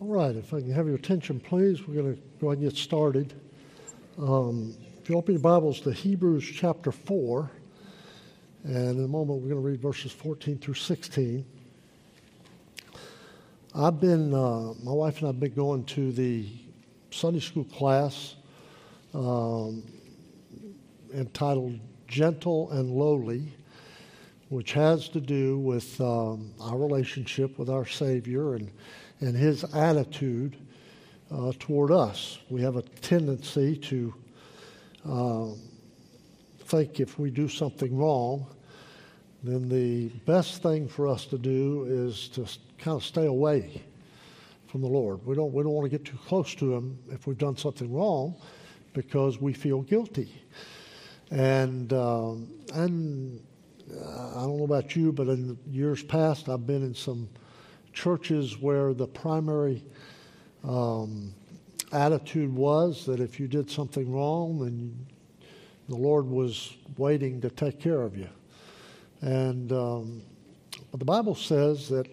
All 0.00 0.06
right, 0.06 0.36
if 0.36 0.54
I 0.54 0.60
can 0.60 0.70
have 0.70 0.86
your 0.86 0.94
attention, 0.94 1.40
please, 1.40 1.88
we're 1.88 2.00
going 2.00 2.14
to 2.14 2.22
go 2.40 2.50
ahead 2.50 2.58
and 2.58 2.70
get 2.70 2.78
started. 2.78 3.34
Um, 4.16 4.76
if 5.02 5.10
you 5.10 5.16
open 5.16 5.34
your 5.34 5.42
Bibles 5.42 5.80
to 5.80 5.92
Hebrews 5.92 6.48
chapter 6.54 6.92
4, 6.92 7.50
and 8.62 8.98
in 8.98 9.04
a 9.04 9.08
moment 9.08 9.42
we're 9.42 9.48
going 9.48 9.60
to 9.60 9.68
read 9.68 9.80
verses 9.80 10.12
14 10.12 10.58
through 10.58 10.74
16. 10.74 11.44
I've 13.74 14.00
been, 14.00 14.32
uh, 14.32 14.74
my 14.84 14.92
wife 14.92 15.18
and 15.18 15.24
I 15.24 15.26
have 15.30 15.40
been 15.40 15.54
going 15.54 15.82
to 15.86 16.12
the 16.12 16.46
Sunday 17.10 17.40
school 17.40 17.64
class 17.64 18.36
um, 19.14 19.82
entitled 21.12 21.80
Gentle 22.06 22.70
and 22.70 22.88
Lowly, 22.88 23.52
which 24.48 24.74
has 24.74 25.08
to 25.08 25.20
do 25.20 25.58
with 25.58 26.00
um, 26.00 26.52
our 26.60 26.78
relationship 26.78 27.58
with 27.58 27.68
our 27.68 27.84
Savior 27.84 28.54
and 28.54 28.70
and 29.20 29.36
his 29.36 29.64
attitude 29.74 30.56
uh, 31.30 31.52
toward 31.58 31.90
us. 31.90 32.38
We 32.48 32.62
have 32.62 32.76
a 32.76 32.82
tendency 32.82 33.76
to 33.76 34.14
uh, 35.08 35.46
think 36.60 37.00
if 37.00 37.18
we 37.18 37.30
do 37.30 37.48
something 37.48 37.96
wrong, 37.96 38.46
then 39.42 39.68
the 39.68 40.08
best 40.26 40.62
thing 40.62 40.88
for 40.88 41.06
us 41.06 41.26
to 41.26 41.38
do 41.38 41.84
is 41.88 42.28
to 42.28 42.46
kind 42.78 42.96
of 42.96 43.04
stay 43.04 43.26
away 43.26 43.82
from 44.66 44.80
the 44.82 44.88
Lord. 44.88 45.24
We 45.24 45.34
don't, 45.34 45.52
we 45.52 45.62
don't 45.62 45.72
want 45.72 45.90
to 45.90 45.96
get 45.96 46.04
too 46.04 46.18
close 46.26 46.54
to 46.56 46.74
Him 46.74 46.98
if 47.10 47.26
we've 47.26 47.38
done 47.38 47.56
something 47.56 47.92
wrong 47.92 48.36
because 48.92 49.40
we 49.40 49.52
feel 49.52 49.82
guilty. 49.82 50.42
And, 51.30 51.92
um, 51.92 52.48
and 52.74 53.40
uh, 53.90 54.40
I 54.40 54.42
don't 54.42 54.58
know 54.58 54.64
about 54.64 54.96
you, 54.96 55.12
but 55.12 55.28
in 55.28 55.58
years 55.70 56.02
past, 56.02 56.48
I've 56.48 56.66
been 56.66 56.82
in 56.82 56.94
some 56.94 57.28
churches 57.98 58.60
where 58.60 58.94
the 58.94 59.08
primary 59.08 59.82
um, 60.62 61.34
attitude 61.90 62.54
was 62.54 63.04
that 63.06 63.18
if 63.18 63.40
you 63.40 63.48
did 63.48 63.68
something 63.68 64.12
wrong, 64.12 64.60
then 64.60 64.96
the 65.88 65.96
Lord 65.96 66.24
was 66.24 66.74
waiting 66.96 67.40
to 67.40 67.50
take 67.50 67.80
care 67.80 68.02
of 68.02 68.16
you. 68.16 68.28
And 69.20 69.72
um, 69.72 70.22
the 70.92 71.04
Bible 71.04 71.34
says 71.34 71.88
that 71.88 72.06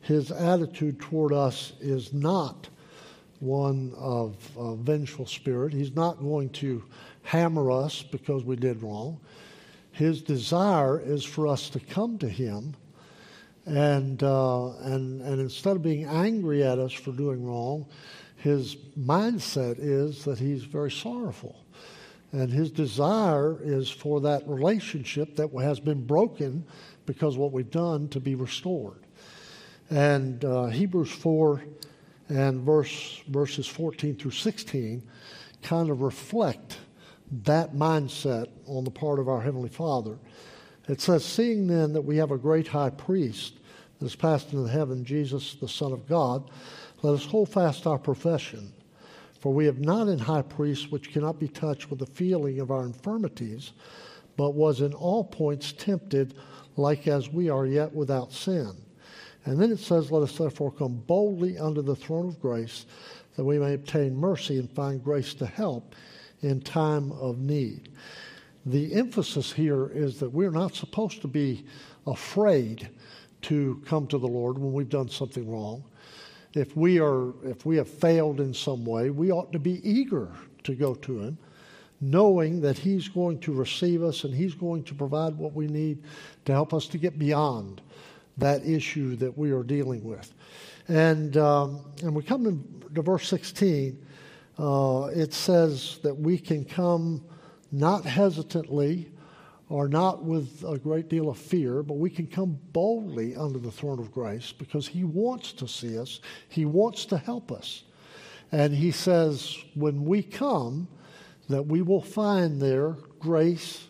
his 0.00 0.32
attitude 0.32 0.98
toward 0.98 1.32
us 1.32 1.74
is 1.80 2.12
not 2.12 2.68
one 3.38 3.92
of 3.96 4.34
vengeful 4.80 5.26
spirit. 5.26 5.72
He's 5.72 5.94
not 5.94 6.18
going 6.18 6.50
to 6.50 6.82
hammer 7.22 7.70
us 7.70 8.02
because 8.02 8.42
we 8.42 8.56
did 8.56 8.82
wrong. 8.82 9.20
His 9.92 10.20
desire 10.20 10.98
is 10.98 11.24
for 11.24 11.46
us 11.46 11.70
to 11.70 11.78
come 11.78 12.18
to 12.18 12.28
him 12.28 12.74
and, 13.66 14.22
uh, 14.22 14.70
and, 14.78 15.20
and 15.22 15.40
instead 15.40 15.76
of 15.76 15.82
being 15.82 16.04
angry 16.04 16.64
at 16.64 16.78
us 16.78 16.92
for 16.92 17.12
doing 17.12 17.44
wrong, 17.44 17.86
his 18.36 18.76
mindset 18.98 19.76
is 19.78 20.24
that 20.24 20.38
he's 20.38 20.64
very 20.64 20.90
sorrowful. 20.90 21.64
And 22.32 22.50
his 22.50 22.70
desire 22.70 23.58
is 23.62 23.90
for 23.90 24.20
that 24.22 24.48
relationship 24.48 25.36
that 25.36 25.50
has 25.60 25.78
been 25.78 26.04
broken 26.06 26.64
because 27.06 27.36
what 27.36 27.52
we've 27.52 27.70
done 27.70 28.08
to 28.08 28.20
be 28.20 28.34
restored. 28.34 29.00
And 29.90 30.44
uh, 30.44 30.66
Hebrews 30.66 31.12
4 31.12 31.62
and 32.30 32.62
verse, 32.62 33.22
verses 33.28 33.66
14 33.66 34.16
through 34.16 34.30
16 34.30 35.02
kind 35.62 35.90
of 35.90 36.00
reflect 36.00 36.78
that 37.44 37.74
mindset 37.74 38.48
on 38.66 38.84
the 38.84 38.90
part 38.90 39.18
of 39.18 39.28
our 39.28 39.40
Heavenly 39.40 39.68
Father. 39.68 40.18
It 40.88 41.00
says, 41.00 41.24
Seeing 41.24 41.66
then 41.66 41.92
that 41.92 42.02
we 42.02 42.16
have 42.16 42.30
a 42.30 42.38
great 42.38 42.68
high 42.68 42.90
priest 42.90 43.54
that 43.98 44.04
has 44.04 44.16
passed 44.16 44.52
into 44.52 44.68
heaven, 44.68 45.04
Jesus, 45.04 45.54
the 45.54 45.68
Son 45.68 45.92
of 45.92 46.08
God, 46.08 46.50
let 47.02 47.14
us 47.14 47.24
hold 47.24 47.48
fast 47.48 47.86
our 47.86 47.98
profession. 47.98 48.72
For 49.40 49.52
we 49.52 49.66
have 49.66 49.80
not 49.80 50.08
an 50.08 50.18
high 50.18 50.42
priest 50.42 50.92
which 50.92 51.12
cannot 51.12 51.38
be 51.38 51.48
touched 51.48 51.90
with 51.90 51.98
the 51.98 52.06
feeling 52.06 52.60
of 52.60 52.70
our 52.70 52.84
infirmities, 52.84 53.72
but 54.36 54.54
was 54.54 54.80
in 54.80 54.92
all 54.94 55.24
points 55.24 55.72
tempted 55.72 56.34
like 56.76 57.06
as 57.06 57.28
we 57.28 57.48
are 57.48 57.66
yet 57.66 57.92
without 57.92 58.32
sin. 58.32 58.72
And 59.44 59.60
then 59.60 59.72
it 59.72 59.80
says, 59.80 60.10
Let 60.10 60.22
us 60.22 60.38
therefore 60.38 60.72
come 60.72 61.02
boldly 61.06 61.58
under 61.58 61.82
the 61.82 61.96
throne 61.96 62.28
of 62.28 62.40
grace, 62.40 62.86
that 63.36 63.44
we 63.44 63.58
may 63.58 63.74
obtain 63.74 64.16
mercy 64.16 64.58
and 64.58 64.70
find 64.70 65.02
grace 65.02 65.34
to 65.34 65.46
help 65.46 65.94
in 66.42 66.60
time 66.60 67.12
of 67.12 67.38
need 67.38 67.88
the 68.66 68.94
emphasis 68.94 69.52
here 69.52 69.88
is 69.88 70.20
that 70.20 70.30
we're 70.30 70.50
not 70.50 70.74
supposed 70.74 71.20
to 71.22 71.28
be 71.28 71.64
afraid 72.06 72.88
to 73.42 73.82
come 73.84 74.06
to 74.06 74.18
the 74.18 74.28
Lord 74.28 74.58
when 74.58 74.72
we've 74.72 74.88
done 74.88 75.08
something 75.08 75.50
wrong. 75.50 75.84
If 76.54 76.76
we 76.76 77.00
are 77.00 77.32
if 77.44 77.66
we 77.66 77.76
have 77.76 77.88
failed 77.88 78.40
in 78.40 78.54
some 78.54 78.84
way, 78.84 79.10
we 79.10 79.32
ought 79.32 79.52
to 79.52 79.58
be 79.58 79.80
eager 79.88 80.28
to 80.64 80.74
go 80.74 80.94
to 80.94 81.18
him, 81.18 81.38
knowing 82.00 82.60
that 82.60 82.78
he's 82.78 83.08
going 83.08 83.40
to 83.40 83.52
receive 83.52 84.02
us 84.02 84.24
and 84.24 84.34
he's 84.34 84.54
going 84.54 84.84
to 84.84 84.94
provide 84.94 85.36
what 85.36 85.54
we 85.54 85.66
need 85.66 86.02
to 86.44 86.52
help 86.52 86.72
us 86.72 86.86
to 86.88 86.98
get 86.98 87.18
beyond 87.18 87.80
that 88.36 88.64
issue 88.64 89.16
that 89.16 89.36
we 89.36 89.50
are 89.50 89.62
dealing 89.62 90.04
with. 90.04 90.34
And 90.88 91.36
um, 91.36 91.84
and 92.02 92.14
we 92.14 92.22
come 92.22 92.64
to 92.94 93.02
verse 93.02 93.28
16. 93.28 94.06
Uh, 94.58 95.08
it 95.14 95.32
says 95.32 95.98
that 96.02 96.14
we 96.14 96.38
can 96.38 96.64
come 96.64 97.24
not 97.72 98.04
hesitantly 98.04 99.10
or 99.68 99.88
not 99.88 100.22
with 100.22 100.62
a 100.68 100.78
great 100.78 101.08
deal 101.08 101.30
of 101.30 101.38
fear, 101.38 101.82
but 101.82 101.94
we 101.94 102.10
can 102.10 102.26
come 102.26 102.58
boldly 102.72 103.34
under 103.34 103.58
the 103.58 103.70
throne 103.70 103.98
of 103.98 104.12
grace 104.12 104.52
because 104.52 104.86
He 104.86 105.02
wants 105.02 105.52
to 105.54 105.66
see 105.66 105.98
us, 105.98 106.20
He 106.48 106.66
wants 106.66 107.06
to 107.06 107.16
help 107.16 107.50
us. 107.50 107.84
And 108.52 108.74
He 108.74 108.90
says, 108.90 109.56
when 109.74 110.04
we 110.04 110.22
come, 110.22 110.86
that 111.48 111.62
we 111.62 111.80
will 111.80 112.02
find 112.02 112.60
there 112.60 112.96
grace 113.18 113.86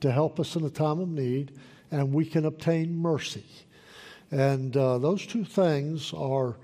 to 0.00 0.10
help 0.10 0.40
us 0.40 0.56
in 0.56 0.64
a 0.64 0.70
time 0.70 0.98
of 0.98 1.08
need, 1.08 1.52
and 1.92 2.12
we 2.12 2.24
can 2.24 2.46
obtain 2.46 2.96
mercy. 2.96 3.44
And 4.32 4.76
uh, 4.76 4.98
those 4.98 5.26
two 5.26 5.44
things 5.44 6.12
are 6.12 6.56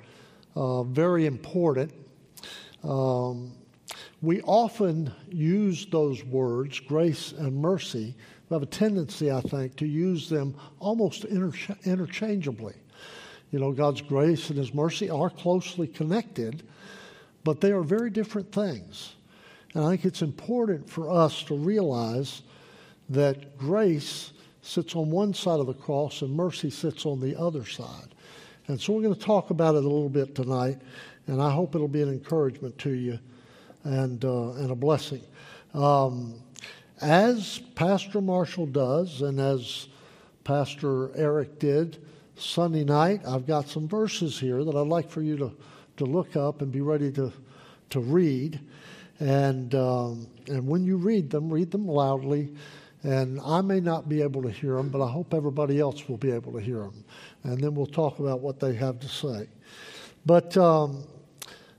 uh, 0.54 0.82
very 0.84 1.26
important. 1.26 1.92
Um, 2.82 3.52
we 4.22 4.40
often 4.42 5.12
use 5.30 5.86
those 5.86 6.24
words, 6.24 6.80
grace 6.80 7.32
and 7.32 7.54
mercy. 7.56 8.14
We 8.48 8.54
have 8.54 8.62
a 8.62 8.66
tendency, 8.66 9.30
I 9.30 9.40
think, 9.40 9.76
to 9.76 9.86
use 9.86 10.28
them 10.28 10.54
almost 10.78 11.24
inter- 11.24 11.76
interchangeably. 11.84 12.74
You 13.50 13.58
know, 13.58 13.72
God's 13.72 14.00
grace 14.00 14.48
and 14.48 14.58
His 14.58 14.72
mercy 14.72 15.10
are 15.10 15.30
closely 15.30 15.86
connected, 15.86 16.62
but 17.44 17.60
they 17.60 17.72
are 17.72 17.82
very 17.82 18.10
different 18.10 18.50
things. 18.52 19.14
And 19.74 19.84
I 19.84 19.90
think 19.90 20.06
it's 20.06 20.22
important 20.22 20.88
for 20.88 21.10
us 21.10 21.42
to 21.44 21.54
realize 21.54 22.42
that 23.10 23.58
grace 23.58 24.32
sits 24.62 24.96
on 24.96 25.10
one 25.10 25.34
side 25.34 25.60
of 25.60 25.66
the 25.66 25.74
cross 25.74 26.22
and 26.22 26.34
mercy 26.34 26.70
sits 26.70 27.06
on 27.06 27.20
the 27.20 27.38
other 27.38 27.64
side. 27.64 28.14
And 28.66 28.80
so 28.80 28.94
we're 28.94 29.02
going 29.02 29.14
to 29.14 29.20
talk 29.20 29.50
about 29.50 29.74
it 29.74 29.84
a 29.84 29.88
little 29.88 30.08
bit 30.08 30.34
tonight, 30.34 30.78
and 31.26 31.40
I 31.40 31.50
hope 31.50 31.74
it'll 31.74 31.86
be 31.86 32.02
an 32.02 32.08
encouragement 32.08 32.78
to 32.78 32.90
you 32.90 33.18
and, 33.86 34.24
uh, 34.24 34.52
and 34.52 34.70
a 34.70 34.74
blessing. 34.74 35.22
Um, 35.74 36.34
as 37.00 37.58
Pastor 37.74 38.20
Marshall 38.20 38.66
does, 38.66 39.22
and 39.22 39.38
as 39.38 39.88
Pastor 40.44 41.14
Eric 41.16 41.58
did 41.58 41.98
Sunday 42.36 42.84
night, 42.84 43.20
I've 43.26 43.46
got 43.46 43.68
some 43.68 43.88
verses 43.88 44.38
here 44.38 44.64
that 44.64 44.74
I'd 44.74 44.86
like 44.86 45.10
for 45.10 45.22
you 45.22 45.36
to, 45.36 45.52
to 45.98 46.04
look 46.04 46.36
up 46.36 46.62
and 46.62 46.72
be 46.72 46.80
ready 46.80 47.12
to, 47.12 47.32
to 47.90 48.00
read. 48.00 48.60
And, 49.20 49.74
um, 49.74 50.26
and 50.48 50.66
when 50.66 50.84
you 50.84 50.96
read 50.96 51.30
them, 51.30 51.50
read 51.50 51.70
them 51.70 51.86
loudly. 51.86 52.54
And 53.02 53.40
I 53.44 53.60
may 53.60 53.80
not 53.80 54.08
be 54.08 54.22
able 54.22 54.42
to 54.42 54.50
hear 54.50 54.74
them, 54.76 54.88
but 54.88 55.02
I 55.02 55.10
hope 55.10 55.32
everybody 55.32 55.78
else 55.78 56.08
will 56.08 56.16
be 56.16 56.30
able 56.30 56.52
to 56.52 56.60
hear 56.60 56.80
them. 56.80 57.04
And 57.44 57.58
then 57.58 57.74
we'll 57.74 57.86
talk 57.86 58.18
about 58.18 58.40
what 58.40 58.58
they 58.58 58.74
have 58.74 58.98
to 59.00 59.08
say. 59.08 59.48
But 60.24 60.56
um, 60.56 61.04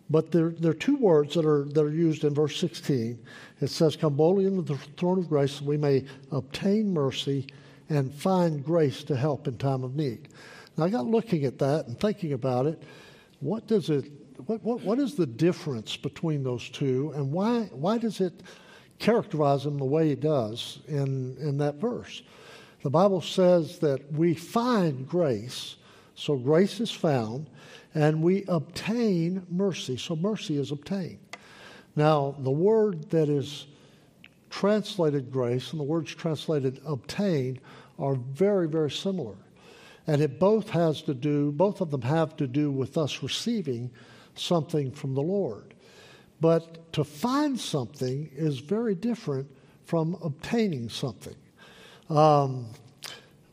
but 0.10 0.32
there, 0.32 0.50
there 0.50 0.72
are 0.72 0.76
two 0.76 0.96
words 0.96 1.34
that 1.34 1.46
are, 1.46 1.66
that 1.66 1.84
are 1.84 1.92
used 1.92 2.24
in 2.24 2.34
verse 2.34 2.58
16. 2.60 3.20
It 3.62 3.70
says, 3.70 3.96
Come 3.96 4.16
boldly 4.16 4.46
into 4.46 4.62
the 4.62 4.78
throne 4.98 5.20
of 5.20 5.28
grace 5.28 5.60
that 5.60 5.66
we 5.66 5.78
may 5.78 6.06
obtain 6.32 6.94
mercy 6.94 7.48
and 7.90 8.14
find 8.14 8.64
grace 8.64 9.04
to 9.06 9.16
help 9.16 9.48
in 9.48 9.58
time 9.58 9.84
of 9.84 9.96
need. 9.96 10.30
Now, 10.78 10.86
I 10.86 10.90
got 10.90 11.06
looking 11.06 11.46
at 11.46 11.58
that 11.60 11.88
and 11.88 12.00
thinking 12.00 12.34
about 12.34 12.68
it. 12.68 12.82
What 13.40 13.68
does 13.68 13.90
it, 13.90 14.12
what, 14.46 14.64
what, 14.64 14.82
what 14.82 15.00
is 15.00 15.16
the 15.16 15.26
difference 15.26 15.98
between 15.98 16.44
those 16.44 16.70
two, 16.70 17.12
and 17.16 17.32
why, 17.32 17.64
why 17.72 17.98
does 17.98 18.22
it 18.22 18.44
characterize 19.00 19.64
them 19.64 19.78
the 19.78 19.86
way 19.86 20.12
it 20.12 20.22
does 20.22 20.80
in, 20.88 21.36
in 21.40 21.58
that 21.58 21.76
verse? 21.76 22.22
The 22.84 22.90
Bible 22.90 23.22
says 23.22 23.80
that 23.80 24.12
we 24.14 24.34
find 24.34 25.08
grace, 25.08 25.76
so 26.18 26.36
grace 26.36 26.80
is 26.80 26.92
found 26.92 27.48
and 27.94 28.24
we 28.24 28.44
obtain 28.48 29.46
mercy. 29.52 29.98
So 29.98 30.16
mercy 30.16 30.58
is 30.58 30.72
obtained. 30.72 31.20
Now, 31.96 32.36
the 32.40 32.52
word 32.52 33.12
that 33.12 33.30
is 33.30 33.68
translated 34.50 35.32
grace 35.32 35.72
and 35.72 35.80
the 35.80 35.84
words 35.84 36.14
translated 36.16 36.82
obtain 36.86 37.60
are 38.00 38.16
very, 38.16 38.68
very 38.68 38.90
similar. 38.90 39.36
And 40.08 40.20
it 40.20 40.40
both 40.40 40.72
has 40.72 41.04
to 41.04 41.14
do, 41.14 41.52
both 41.52 41.82
of 41.82 41.92
them 41.92 42.02
have 42.02 42.36
to 42.38 42.48
do 42.48 42.72
with 42.72 42.98
us 42.98 43.22
receiving 43.22 43.92
something 44.34 44.92
from 44.92 45.14
the 45.14 45.22
Lord. 45.22 45.76
But 46.42 46.92
to 46.94 47.04
find 47.04 47.60
something 47.60 48.32
is 48.34 48.58
very 48.58 48.96
different 48.96 49.48
from 49.86 50.18
obtaining 50.24 50.90
something. 50.90 51.36
Um, 52.10 52.68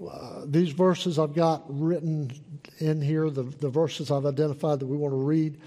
uh, 0.00 0.43
these 0.46 0.70
verses 0.70 1.19
I've 1.19 1.35
got 1.35 1.64
written 1.69 2.32
in 2.79 3.00
here, 3.00 3.31
the, 3.31 3.43
the 3.43 3.69
verses 3.69 4.11
I've 4.11 4.26
identified 4.26 4.81
that 4.81 4.87
we 4.87 4.96
want 4.96 5.12
to 5.12 5.23
read. 5.23 5.61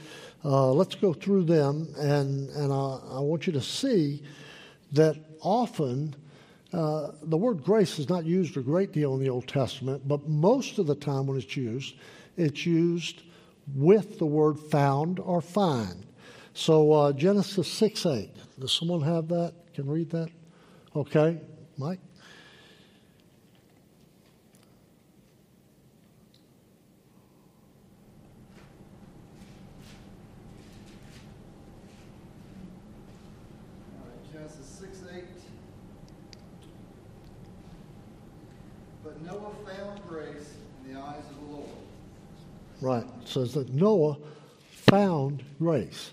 Uh, 0.43 0.71
let's 0.71 0.95
go 0.95 1.13
through 1.13 1.43
them, 1.43 1.93
and, 1.97 2.49
and 2.49 2.71
I, 2.71 2.99
I 3.11 3.19
want 3.19 3.47
you 3.47 3.53
to 3.53 3.61
see 3.61 4.23
that 4.93 5.17
often 5.41 6.15
uh, 6.73 7.11
the 7.23 7.37
word 7.37 7.63
grace 7.63 7.99
is 7.99 8.09
not 8.09 8.25
used 8.25 8.57
a 8.57 8.61
great 8.61 8.91
deal 8.91 9.13
in 9.13 9.19
the 9.19 9.29
Old 9.29 9.47
Testament, 9.47 10.07
but 10.07 10.27
most 10.27 10.79
of 10.79 10.87
the 10.87 10.95
time 10.95 11.27
when 11.27 11.37
it's 11.37 11.55
used, 11.55 11.95
it's 12.35 12.65
used 12.65 13.23
with 13.75 14.19
the 14.19 14.25
word 14.25 14.59
found 14.59 15.19
or 15.19 15.41
find. 15.41 16.05
So 16.53 16.91
uh, 16.91 17.11
Genesis 17.13 17.67
6 17.67 18.05
8. 18.05 18.31
Does 18.59 18.71
someone 18.71 19.01
have 19.01 19.27
that? 19.27 19.53
Can 19.75 19.87
read 19.87 20.09
that? 20.09 20.29
Okay. 20.95 21.39
Mike? 21.77 21.99
Genesis 34.33 34.65
6 34.65 35.03
8. 35.13 35.23
But 39.03 39.21
Noah 39.21 39.51
found 39.63 40.01
grace 40.07 40.55
in 40.83 40.93
the 40.93 40.99
eyes 40.99 41.23
of 41.29 41.47
the 41.47 41.55
Lord. 41.55 41.69
Right. 42.79 43.05
It 43.21 43.27
says 43.27 43.53
that 43.53 43.73
Noah 43.73 44.17
found 44.69 45.43
grace. 45.59 46.11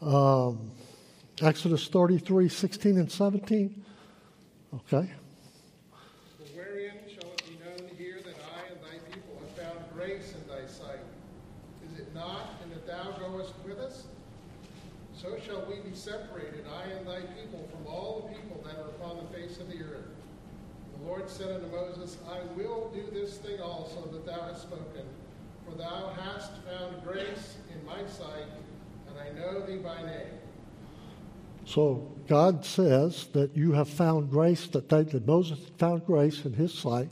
Um, 0.00 0.70
Exodus 1.40 1.88
33 1.88 2.48
16 2.48 2.98
and 2.98 3.10
17. 3.10 3.84
Okay. 4.74 5.10
Wherein 6.54 6.92
shall 7.08 7.30
it 7.32 7.42
be 7.46 7.58
known 7.64 7.90
here 7.96 8.18
that 8.24 8.34
I 8.34 8.72
and 8.72 8.80
thy 8.80 8.98
people 9.12 9.40
have 9.40 9.66
found 9.66 9.78
grace 9.94 10.34
in 10.34 10.48
thy 10.48 10.66
sight? 10.66 11.00
Is 11.92 12.00
it 12.00 12.14
not 12.14 12.60
in 12.62 12.70
that 12.70 12.86
thou 12.86 13.12
goest 13.18 13.54
with 13.66 13.78
us? 13.78 14.04
So 15.14 15.36
shall 15.46 15.64
we 15.66 15.76
be 15.88 15.94
separated, 15.94 16.64
I 16.66 16.90
and 16.90 17.06
thy 17.06 17.20
people, 17.20 17.68
from 17.70 17.86
all 17.86 18.28
the 18.28 18.34
people 18.34 18.60
that 18.64 18.76
are 18.76 18.88
upon 18.88 19.24
the 19.24 19.38
face 19.38 19.58
of 19.58 19.68
the 19.68 19.78
earth. 19.78 20.08
The 20.98 21.06
Lord 21.06 21.30
said 21.30 21.50
unto 21.50 21.68
Moses, 21.68 22.16
I 22.28 22.40
will 22.56 22.90
do 22.92 23.06
this 23.12 23.38
thing 23.38 23.60
also 23.60 24.00
that 24.12 24.26
thou 24.26 24.40
hast 24.42 24.62
spoken, 24.62 25.06
for 25.64 25.76
thou 25.76 26.12
hast 26.20 26.52
found 26.62 27.02
grace 27.04 27.56
in 27.72 27.84
my 27.86 28.06
sight, 28.06 28.46
and 29.08 29.18
I 29.18 29.38
know 29.38 29.64
thee 29.66 29.76
by 29.76 30.02
name. 30.02 30.38
So 31.64 32.10
God 32.26 32.64
says 32.64 33.26
that 33.32 33.56
you 33.56 33.72
have 33.72 33.88
found 33.88 34.30
grace, 34.30 34.66
that, 34.68 34.88
they, 34.88 35.02
that 35.02 35.26
Moses 35.26 35.58
found 35.78 36.04
grace 36.06 36.44
in 36.44 36.52
his 36.52 36.74
sight, 36.74 37.10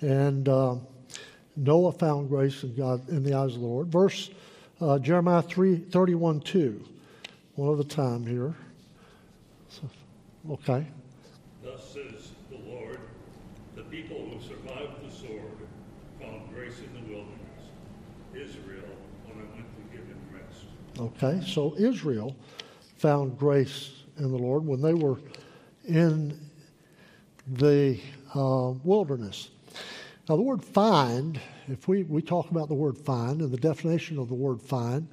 and 0.00 0.48
uh, 0.48 0.76
Noah 1.56 1.92
found 1.92 2.28
grace 2.28 2.62
in 2.62 2.74
God 2.74 3.08
in 3.08 3.24
the 3.24 3.34
eyes 3.34 3.54
of 3.54 3.60
the 3.60 3.66
Lord. 3.66 3.88
Verse 3.88 4.30
uh, 4.80 4.98
Jeremiah 4.98 5.42
3, 5.42 5.76
31 5.76 6.40
2. 6.40 6.84
One 7.56 7.74
at 7.74 7.84
a 7.84 7.88
time 7.88 8.24
here. 8.24 8.54
So, 9.68 9.82
okay. 10.52 10.86
Thus 11.64 11.82
says 11.92 12.30
the 12.50 12.58
Lord, 12.70 13.00
the 13.74 13.82
people 13.82 14.16
who 14.16 14.40
survived 14.40 15.04
the 15.04 15.10
sword 15.10 15.42
found 16.20 16.54
grace 16.54 16.78
in 16.78 16.94
the 16.94 17.12
wilderness. 17.12 17.34
Israel, 18.32 18.84
when 19.26 19.44
I 19.44 19.50
went 19.56 19.66
to 19.66 19.96
give 19.96 20.06
him 20.06 20.20
rest. 20.32 20.66
Okay, 21.00 21.40
so 21.46 21.76
Israel 21.76 22.34
found 22.96 23.38
grace 23.38 24.02
in 24.16 24.32
the 24.32 24.36
Lord 24.36 24.66
when 24.66 24.82
they 24.82 24.94
were 24.94 25.20
in 25.86 26.36
the 27.46 28.00
uh, 28.34 28.72
wilderness. 28.82 29.50
Now, 30.28 30.34
the 30.34 30.42
word 30.42 30.64
find, 30.64 31.40
if 31.68 31.86
we, 31.86 32.02
we 32.02 32.20
talk 32.20 32.50
about 32.50 32.66
the 32.66 32.74
word 32.74 32.98
find 32.98 33.42
and 33.42 33.52
the 33.52 33.58
definition 33.58 34.18
of 34.18 34.26
the 34.26 34.34
word 34.34 34.60
find, 34.60 35.06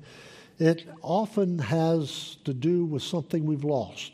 it 0.58 0.88
often 1.04 1.60
has 1.60 2.38
to 2.46 2.54
do 2.54 2.86
with 2.86 3.04
something 3.04 3.46
we've 3.46 3.64
lost. 3.64 4.12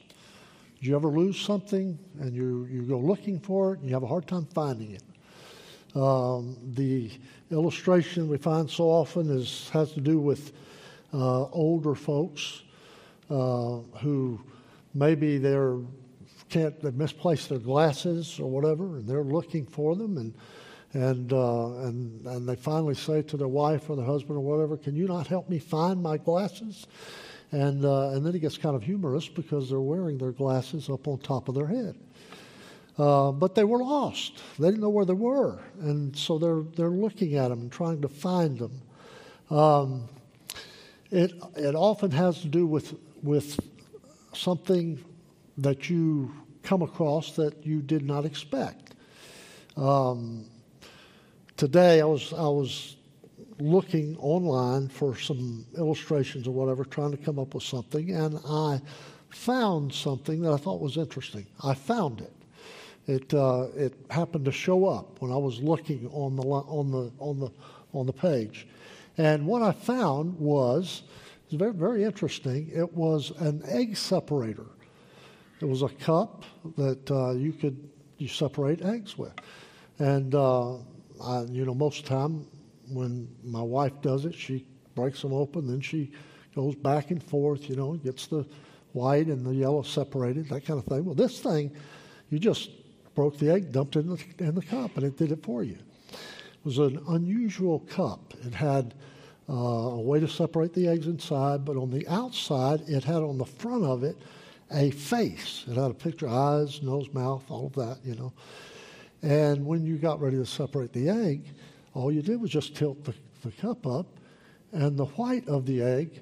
Did 0.79 0.87
you 0.87 0.95
ever 0.97 1.07
lose 1.07 1.39
something 1.39 1.97
and 2.19 2.35
you, 2.35 2.67
you 2.69 2.81
go 2.81 2.99
looking 2.99 3.39
for 3.39 3.73
it 3.73 3.79
and 3.79 3.87
you 3.87 3.93
have 3.93 4.03
a 4.03 4.07
hard 4.07 4.27
time 4.27 4.45
finding 4.53 4.91
it? 4.91 5.03
Um, 5.95 6.57
the 6.73 7.11
illustration 7.49 8.27
we 8.27 8.37
find 8.37 8.69
so 8.69 8.85
often 8.85 9.29
is, 9.29 9.69
has 9.69 9.93
to 9.93 10.01
do 10.01 10.19
with 10.19 10.51
uh, 11.13 11.45
older 11.49 11.95
folks 11.95 12.63
uh, 13.29 13.77
who 13.99 14.39
maybe 14.93 15.37
they're 15.37 15.77
can't 16.49 16.81
they 16.81 16.91
misplaced 16.91 17.49
their 17.49 17.59
glasses 17.59 18.39
or 18.39 18.49
whatever, 18.49 18.97
and 18.97 19.07
they're 19.07 19.23
looking 19.23 19.65
for 19.65 19.95
them, 19.95 20.17
and 20.17 20.33
and 20.93 21.31
uh, 21.31 21.67
and 21.85 22.25
and 22.27 22.47
they 22.47 22.55
finally 22.55 22.93
say 22.95 23.21
to 23.23 23.37
their 23.37 23.47
wife 23.47 23.89
or 23.89 23.95
their 23.95 24.05
husband 24.05 24.37
or 24.37 24.41
whatever, 24.41 24.77
"Can 24.77 24.95
you 24.95 25.07
not 25.07 25.27
help 25.27 25.49
me 25.49 25.59
find 25.59 26.03
my 26.03 26.17
glasses?" 26.17 26.87
And 27.53 27.85
uh, 27.85 28.09
and 28.09 28.25
then 28.25 28.35
it 28.35 28.39
gets 28.39 28.57
kind 28.57 28.75
of 28.75 28.83
humorous 28.83 29.27
because 29.27 29.69
they're 29.69 29.79
wearing 29.79 30.17
their 30.17 30.33
glasses 30.33 30.89
up 30.89 31.07
on 31.07 31.19
top 31.19 31.47
of 31.47 31.55
their 31.55 31.67
head. 31.67 31.95
Uh, 32.97 33.31
but 33.31 33.55
they 33.55 33.63
were 33.63 33.79
lost. 33.79 34.41
They 34.59 34.67
didn't 34.67 34.81
know 34.81 34.89
where 34.89 35.05
they 35.05 35.13
were, 35.13 35.59
and 35.79 36.15
so 36.15 36.37
they're 36.37 36.63
they're 36.75 36.89
looking 36.89 37.35
at 37.35 37.47
them 37.47 37.61
and 37.61 37.71
trying 37.71 38.01
to 38.01 38.09
find 38.09 38.59
them. 38.59 38.81
Um, 39.49 40.09
it 41.11 41.33
it 41.55 41.75
often 41.75 42.11
has 42.11 42.41
to 42.41 42.47
do 42.47 42.65
with 42.65 42.95
with 43.21 43.59
something 44.33 45.03
that 45.57 45.89
you 45.89 46.31
come 46.63 46.81
across 46.81 47.35
that 47.35 47.65
you 47.65 47.81
did 47.81 48.03
not 48.03 48.25
expect. 48.25 48.95
Um, 49.77 50.45
today, 51.57 52.01
I 52.01 52.05
was 52.05 52.33
I 52.33 52.47
was 52.47 52.95
looking 53.59 54.17
online 54.17 54.87
for 54.87 55.15
some 55.17 55.65
illustrations 55.77 56.47
or 56.47 56.51
whatever, 56.51 56.83
trying 56.83 57.11
to 57.11 57.17
come 57.17 57.37
up 57.37 57.53
with 57.53 57.63
something, 57.63 58.11
and 58.11 58.39
I 58.47 58.81
found 59.29 59.93
something 59.93 60.41
that 60.41 60.51
I 60.51 60.57
thought 60.57 60.81
was 60.81 60.97
interesting. 60.97 61.45
I 61.63 61.73
found 61.73 62.21
it. 62.21 62.33
It 63.07 63.33
uh, 63.33 63.67
it 63.75 63.93
happened 64.09 64.45
to 64.45 64.51
show 64.51 64.85
up 64.85 65.21
when 65.21 65.31
I 65.31 65.37
was 65.37 65.59
looking 65.59 66.07
on 66.13 66.35
the 66.35 66.43
on 66.43 66.91
the 66.91 67.11
on 67.19 67.39
the 67.39 67.49
on 67.93 68.05
the 68.05 68.13
page, 68.13 68.67
and 69.17 69.45
what 69.45 69.61
I 69.61 69.71
found 69.71 70.39
was 70.39 71.03
it's 71.45 71.55
very 71.55 71.73
very 71.73 72.03
interesting. 72.03 72.69
It 72.73 72.93
was 72.93 73.31
an 73.39 73.63
egg 73.67 73.97
separator. 73.97 74.67
It 75.59 75.65
was 75.65 75.81
a 75.81 75.89
cup 75.89 76.43
that 76.77 77.11
uh, 77.11 77.31
you 77.31 77.53
could 77.53 77.89
you 78.17 78.27
separate 78.27 78.81
eggs 78.83 79.17
with, 79.17 79.33
and 79.99 80.33
uh, 80.33 80.75
I, 81.23 81.43
you 81.49 81.65
know 81.65 81.73
most 81.73 81.99
of 81.99 82.05
the 82.05 82.09
time 82.09 82.47
when 82.93 83.27
my 83.43 83.61
wife 83.61 83.93
does 84.01 84.25
it, 84.25 84.35
she 84.35 84.65
breaks 84.95 85.21
them 85.21 85.33
open, 85.33 85.67
then 85.67 85.81
she 85.81 86.11
goes 86.55 86.75
back 86.75 87.11
and 87.11 87.23
forth, 87.23 87.69
you 87.69 87.75
know, 87.75 87.93
gets 87.93 88.27
the 88.27 88.45
white 88.93 89.27
and 89.27 89.45
the 89.45 89.55
yellow 89.55 89.81
separated, 89.81 90.49
that 90.49 90.65
kind 90.65 90.79
of 90.79 90.85
thing. 90.85 91.05
Well, 91.05 91.15
this 91.15 91.39
thing, 91.39 91.71
you 92.29 92.39
just 92.39 92.69
broke 93.15 93.37
the 93.37 93.51
egg, 93.51 93.71
dumped 93.71 93.95
it 93.95 93.99
in 93.99 94.09
the, 94.09 94.23
in 94.39 94.55
the 94.55 94.61
cup, 94.61 94.97
and 94.97 95.05
it 95.05 95.17
did 95.17 95.31
it 95.31 95.43
for 95.43 95.63
you. 95.63 95.77
Was 96.63 96.77
an 96.77 97.01
unusual 97.07 97.79
cup. 97.79 98.33
It 98.45 98.53
had 98.53 98.93
uh, 99.49 99.53
a 99.53 99.99
way 99.99 100.19
to 100.19 100.27
separate 100.27 100.73
the 100.73 100.87
eggs 100.87 101.07
inside, 101.07 101.65
but 101.65 101.75
on 101.75 101.89
the 101.89 102.07
outside, 102.07 102.81
it 102.87 103.03
had 103.03 103.23
on 103.23 103.39
the 103.39 103.45
front 103.45 103.83
of 103.83 104.03
it 104.03 104.15
a 104.71 104.91
face. 104.91 105.65
It 105.67 105.75
had 105.75 105.89
a 105.89 105.95
picture, 105.95 106.27
eyes, 106.27 106.81
nose, 106.83 107.09
mouth, 107.13 107.43
all 107.49 107.65
of 107.65 107.73
that, 107.73 107.97
you 108.05 108.15
know. 108.15 108.31
And 109.23 109.65
when 109.65 109.85
you 109.85 109.97
got 109.97 110.21
ready 110.21 110.37
to 110.37 110.45
separate 110.45 110.93
the 110.93 111.09
egg, 111.09 111.45
all 111.93 112.11
you 112.11 112.21
did 112.21 112.39
was 112.39 112.51
just 112.51 112.75
tilt 112.75 113.03
the, 113.03 113.13
the 113.43 113.51
cup 113.51 113.85
up, 113.87 114.05
and 114.71 114.97
the 114.97 115.05
white 115.05 115.47
of 115.47 115.65
the 115.65 115.81
egg 115.81 116.21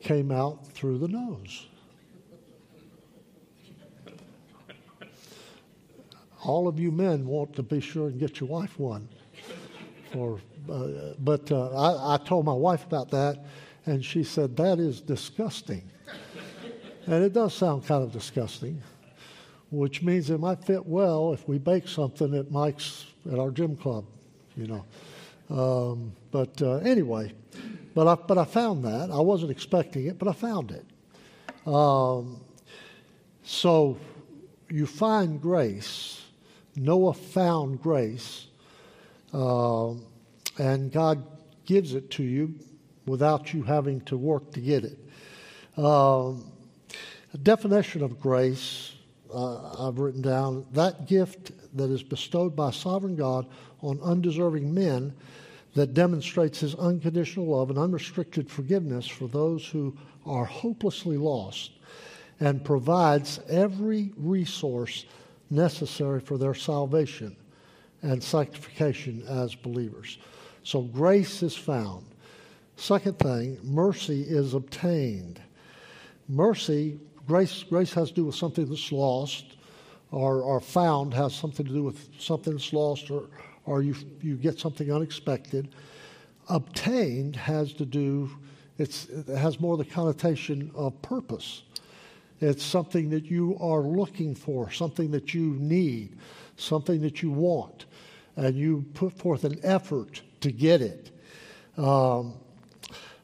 came 0.00 0.30
out 0.30 0.66
through 0.68 0.98
the 0.98 1.08
nose. 1.08 1.66
All 6.44 6.68
of 6.68 6.78
you 6.78 6.92
men 6.92 7.26
want 7.26 7.54
to 7.56 7.62
be 7.62 7.80
sure 7.80 8.08
and 8.08 8.20
get 8.20 8.38
your 8.38 8.48
wife 8.48 8.78
one. 8.78 9.08
For, 10.12 10.40
uh, 10.70 11.14
but 11.18 11.50
uh, 11.52 11.70
I, 11.70 12.14
I 12.14 12.16
told 12.18 12.44
my 12.44 12.54
wife 12.54 12.84
about 12.84 13.10
that, 13.10 13.44
and 13.86 14.04
she 14.04 14.24
said, 14.24 14.56
That 14.56 14.78
is 14.78 15.00
disgusting. 15.00 15.82
and 17.06 17.24
it 17.24 17.32
does 17.32 17.54
sound 17.54 17.86
kind 17.86 18.02
of 18.02 18.12
disgusting, 18.12 18.82
which 19.70 20.02
means 20.02 20.30
it 20.30 20.40
might 20.40 20.64
fit 20.64 20.84
well 20.84 21.32
if 21.32 21.46
we 21.48 21.58
bake 21.58 21.88
something 21.88 22.34
at 22.34 22.50
Mike's 22.50 23.06
at 23.30 23.38
our 23.38 23.50
gym 23.50 23.76
club, 23.76 24.04
you 24.56 24.66
know. 24.66 24.84
Um, 25.50 26.12
but 26.30 26.60
uh, 26.60 26.76
anyway, 26.76 27.32
but 27.94 28.06
I, 28.06 28.14
but 28.14 28.38
I 28.38 28.44
found 28.44 28.84
that. 28.84 29.10
I 29.10 29.20
wasn't 29.20 29.50
expecting 29.50 30.06
it, 30.06 30.18
but 30.18 30.28
I 30.28 30.32
found 30.32 30.70
it. 30.70 30.86
Um, 31.66 32.40
so 33.42 33.98
you 34.68 34.86
find 34.86 35.40
grace. 35.40 36.22
Noah 36.76 37.14
found 37.14 37.82
grace, 37.82 38.47
uh, 39.32 39.92
and 40.58 40.92
God 40.92 41.24
gives 41.64 41.94
it 41.94 42.10
to 42.12 42.22
you 42.22 42.54
without 43.06 43.52
you 43.52 43.62
having 43.62 44.00
to 44.02 44.16
work 44.16 44.52
to 44.52 44.60
get 44.60 44.84
it. 44.84 44.98
A 45.76 46.34
definition 47.42 48.02
of 48.02 48.18
grace 48.20 48.94
uh, 49.32 49.88
I've 49.88 49.98
written 49.98 50.22
down 50.22 50.66
that 50.72 51.06
gift 51.06 51.52
that 51.76 51.90
is 51.90 52.02
bestowed 52.02 52.56
by 52.56 52.70
sovereign 52.70 53.16
God 53.16 53.46
on 53.82 54.00
undeserving 54.00 54.72
men 54.72 55.12
that 55.74 55.94
demonstrates 55.94 56.60
his 56.60 56.74
unconditional 56.74 57.46
love 57.46 57.70
and 57.70 57.78
unrestricted 57.78 58.50
forgiveness 58.50 59.06
for 59.06 59.28
those 59.28 59.66
who 59.66 59.96
are 60.24 60.44
hopelessly 60.44 61.16
lost 61.16 61.72
and 62.40 62.64
provides 62.64 63.40
every 63.48 64.12
resource 64.16 65.04
necessary 65.50 66.20
for 66.20 66.38
their 66.38 66.54
salvation 66.54 67.36
and 68.02 68.22
sanctification 68.22 69.22
as 69.28 69.54
believers. 69.54 70.18
So 70.62 70.82
grace 70.82 71.42
is 71.42 71.56
found. 71.56 72.04
Second 72.76 73.18
thing, 73.18 73.58
mercy 73.62 74.22
is 74.22 74.54
obtained. 74.54 75.40
Mercy, 76.28 77.00
grace, 77.26 77.64
grace 77.64 77.92
has 77.94 78.10
to 78.10 78.14
do 78.14 78.24
with 78.26 78.34
something 78.34 78.68
that's 78.68 78.92
lost, 78.92 79.56
or, 80.12 80.42
or 80.42 80.60
found 80.60 81.12
has 81.14 81.34
something 81.34 81.66
to 81.66 81.72
do 81.72 81.82
with 81.82 82.08
something 82.18 82.52
that's 82.52 82.72
lost, 82.72 83.10
or, 83.10 83.24
or 83.66 83.82
you, 83.82 83.94
you 84.22 84.36
get 84.36 84.58
something 84.58 84.92
unexpected. 84.92 85.68
Obtained 86.48 87.34
has 87.36 87.72
to 87.74 87.84
do, 87.84 88.30
it 88.78 89.06
has 89.28 89.58
more 89.60 89.76
the 89.76 89.84
connotation 89.84 90.70
of 90.74 91.00
purpose. 91.02 91.62
It's 92.40 92.62
something 92.62 93.10
that 93.10 93.24
you 93.24 93.58
are 93.60 93.80
looking 93.80 94.34
for, 94.34 94.70
something 94.70 95.10
that 95.10 95.34
you 95.34 95.56
need, 95.58 96.16
something 96.56 97.00
that 97.02 97.22
you 97.22 97.30
want, 97.30 97.86
and 98.38 98.56
you 98.56 98.84
put 98.94 99.12
forth 99.12 99.42
an 99.42 99.58
effort 99.64 100.22
to 100.40 100.52
get 100.52 100.80
it. 100.80 101.10
Um, 101.76 102.34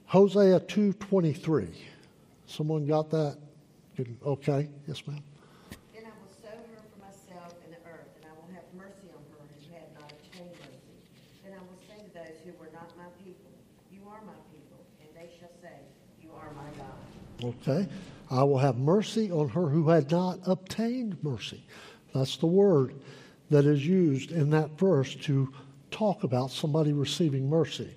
Hosea 0.06 0.58
2.23. 0.60 1.68
Someone 2.46 2.84
got 2.84 3.10
that? 3.10 3.38
Okay, 4.26 4.68
yes, 4.88 5.06
ma'am. 5.06 5.22
Then 5.94 6.02
I 6.02 6.10
will 6.18 6.34
sow 6.42 6.48
her 6.50 6.82
for 6.90 6.98
myself 6.98 7.54
in 7.64 7.70
the 7.70 7.78
earth, 7.88 8.10
and 8.16 8.26
I 8.26 8.34
will 8.34 8.52
have 8.54 8.64
mercy 8.76 9.06
on 9.14 9.22
her 9.30 9.46
who 9.54 9.72
had 9.72 9.94
not 9.94 10.10
obtained 10.10 10.50
mercy. 10.50 10.98
Then 11.44 11.52
I 11.54 11.62
will 11.62 11.78
say 11.86 12.02
to 12.02 12.12
those 12.12 12.40
who 12.44 12.50
were 12.58 12.70
not 12.72 12.90
my 12.98 13.06
people, 13.24 13.50
You 13.92 14.00
are 14.10 14.20
my 14.26 14.34
people, 14.50 14.82
and 15.00 15.08
they 15.14 15.30
shall 15.38 15.52
say, 15.62 15.78
You 16.20 16.30
are 16.34 16.50
my 16.54 16.70
God. 16.76 17.54
Okay. 17.62 17.88
I 18.32 18.42
will 18.42 18.58
have 18.58 18.78
mercy 18.78 19.30
on 19.30 19.48
her 19.50 19.68
who 19.68 19.90
had 19.90 20.10
not 20.10 20.40
obtained 20.44 21.22
mercy. 21.22 21.64
That's 22.12 22.36
the 22.36 22.46
word 22.46 22.94
that 23.54 23.66
is 23.66 23.86
used 23.86 24.32
in 24.32 24.50
that 24.50 24.76
verse 24.76 25.14
to 25.14 25.48
talk 25.92 26.24
about 26.24 26.50
somebody 26.50 26.92
receiving 26.92 27.48
mercy. 27.48 27.94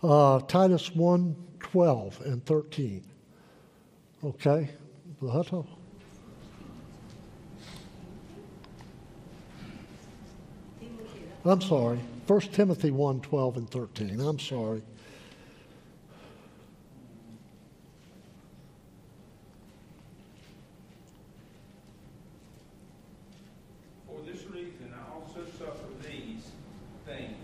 Uh, 0.00 0.38
Titus 0.38 0.94
1 0.94 1.34
12 1.58 2.20
and 2.20 2.46
13. 2.46 3.04
Okay? 4.24 4.70
I'm 11.44 11.60
sorry. 11.60 11.98
1 12.28 12.40
Timothy 12.52 12.92
1 12.92 13.20
12 13.22 13.56
and 13.56 13.68
13. 13.68 14.20
I'm 14.20 14.38
sorry. 14.38 14.82
For 24.06 24.20
this 24.24 24.44
reason 24.44 24.94
I 24.94 25.12
also 25.12 25.40
suffer 25.58 25.88
these 26.08 26.52
things. 27.06 27.36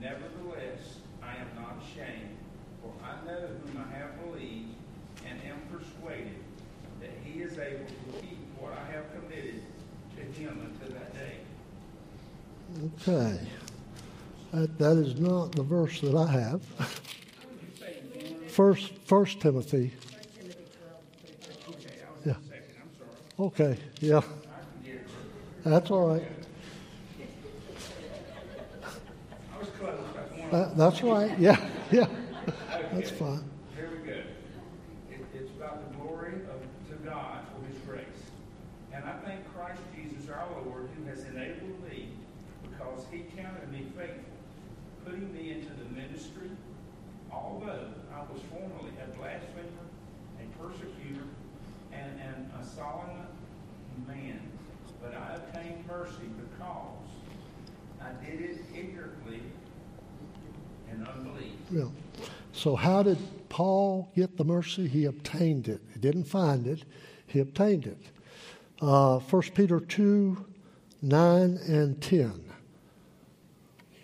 Nevertheless, 0.00 0.98
I 1.22 1.34
am 1.36 1.48
not 1.56 1.76
ashamed, 1.82 2.36
for 2.80 2.92
I 3.04 3.24
know 3.26 3.40
whom 3.40 3.84
I 3.84 3.96
have 3.96 4.24
believed, 4.24 4.74
and 5.26 5.38
am 5.44 5.60
persuaded 5.70 6.40
that 7.00 7.10
he 7.24 7.40
is 7.40 7.58
able 7.58 7.84
to 7.84 8.20
keep 8.20 8.38
what 8.58 8.72
I 8.72 8.92
have 8.92 9.04
committed 9.12 9.62
to 10.16 10.22
him 10.22 10.72
until 10.72 10.96
that 10.96 11.12
day. 11.14 11.36
Okay. 13.08 13.38
That, 14.52 14.78
that 14.78 14.96
is 14.96 15.18
not 15.18 15.52
the 15.52 15.62
verse 15.82 16.00
that 16.00 16.14
I 16.14 16.30
have. 16.30 16.62
First, 18.48 18.92
First 19.04 19.40
Timothy. 19.40 19.92
Yeah. 22.24 22.34
Okay. 23.38 23.76
Yeah. 24.00 24.20
That's 25.64 25.90
all 25.90 26.08
right. 26.08 26.22
That, 30.52 30.76
that's 30.76 31.02
right. 31.02 31.36
Yeah. 31.38 31.56
Yeah. 31.90 32.06
That's 32.92 33.10
fine. 33.10 33.42
Here 33.74 33.90
we 33.90 34.06
go. 34.06 34.12
It, 34.12 34.26
it's 35.34 35.50
about 35.56 35.90
the 35.90 35.98
glory 35.98 36.34
of 36.34 36.90
to 36.90 36.94
God 37.04 37.40
for 37.54 37.66
His 37.66 37.78
grace, 37.86 38.04
and 38.92 39.02
I 39.04 39.14
thank 39.24 39.40
Christ 39.54 39.80
Jesus 39.96 40.28
our 40.30 40.46
Lord, 40.66 40.88
who 40.96 41.08
has 41.08 41.24
enabled 41.24 41.82
me, 41.90 42.08
because 42.62 43.04
He 43.10 43.24
counted 43.36 43.72
me 43.72 43.86
faithful, 43.96 44.24
putting 45.04 45.32
me 45.32 45.52
Although 47.32 47.88
I 48.14 48.20
was 48.32 48.40
formerly 48.50 48.92
a 49.02 49.16
blasphemer, 49.16 49.86
a 50.38 50.62
persecutor, 50.62 51.24
and, 51.92 52.20
and 52.20 52.50
a 52.60 52.64
solemn 52.64 53.26
man, 54.06 54.40
but 55.02 55.14
I 55.14 55.36
obtained 55.36 55.86
mercy 55.86 56.28
because 56.36 56.98
I 58.00 58.24
did 58.24 58.40
it 58.40 58.58
ignorantly 58.74 59.40
and 60.90 61.06
unbelief. 61.06 61.52
Yeah. 61.70 61.84
So, 62.52 62.76
how 62.76 63.02
did 63.02 63.18
Paul 63.48 64.10
get 64.14 64.36
the 64.36 64.44
mercy? 64.44 64.86
He 64.88 65.06
obtained 65.06 65.68
it. 65.68 65.80
He 65.94 66.00
didn't 66.00 66.24
find 66.24 66.66
it, 66.66 66.84
he 67.26 67.40
obtained 67.40 67.86
it. 67.86 67.98
Uh, 68.80 69.18
1 69.18 69.42
Peter 69.54 69.80
2 69.80 70.44
9 71.04 71.58
and 71.66 72.00
10. 72.00 72.44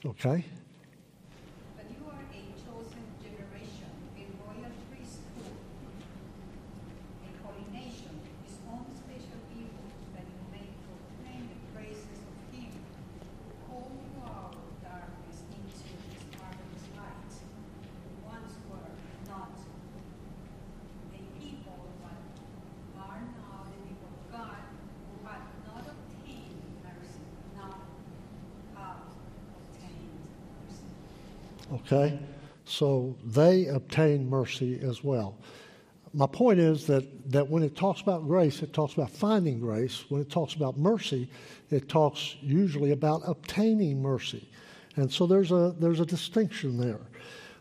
Okay? 0.07 0.45
But 1.77 1.87
you 1.91 2.03
are 2.07 2.19
a 2.19 2.43
chosen 2.59 3.05
generation, 3.23 3.91
a 4.19 4.25
royal 4.43 4.73
priesthood, 4.91 5.55
a 7.23 7.31
holy 7.47 7.67
nation, 7.71 8.11
his 8.47 8.59
own 8.67 8.87
special 8.99 9.39
people, 9.55 9.87
that 10.15 10.27
you 10.27 10.43
may 10.51 10.67
proclaim 10.87 11.47
the 11.47 11.59
praises 11.71 12.19
of 12.19 12.35
him 12.51 12.75
who 12.75 13.51
called 13.67 13.95
you 13.95 14.11
out 14.27 14.59
of 14.59 14.75
darkness 14.83 15.39
into 15.55 15.87
his 16.11 16.23
marvelous 16.35 16.87
light. 16.99 17.35
who 17.39 18.27
Once 18.27 18.59
were 18.67 18.91
not 19.31 19.55
a 21.15 21.23
people, 21.39 21.79
but 22.03 22.19
are 22.99 23.23
now 23.39 23.65
the 23.71 23.79
people 23.89 24.11
of 24.11 24.33
God, 24.33 24.63
who 25.09 25.27
had 25.27 25.43
not 25.67 25.85
obtained 25.87 26.61
mercy, 26.85 27.25
now 27.57 27.75
have 28.75 29.01
obtained 29.55 30.19
mercy. 30.55 30.91
Okay? 31.75 32.19
So 32.65 33.17
they 33.25 33.67
obtain 33.67 34.29
mercy 34.29 34.81
as 34.83 35.03
well. 35.03 35.39
My 36.15 36.27
point 36.27 36.59
is 36.59 36.87
that, 36.87 37.31
that 37.31 37.49
when 37.49 37.63
it 37.63 37.77
talks 37.77 38.01
about 38.01 38.27
grace, 38.27 38.63
it 38.63 38.73
talks 38.73 38.95
about 38.95 39.11
finding 39.11 39.61
grace. 39.61 40.05
When 40.09 40.21
it 40.21 40.31
talks 40.31 40.55
about 40.55 40.79
mercy, 40.79 41.31
it 41.71 41.89
talks 41.89 42.37
usually 42.41 42.93
about 42.93 43.23
obtaining 43.27 44.01
mercy. 44.01 44.49
And 44.97 45.13
so 45.13 45.27
there's 45.27 45.53
a, 45.53 45.75
there's 45.79 46.01
a 46.01 46.07
distinction 46.07 46.79
there. 46.79 47.01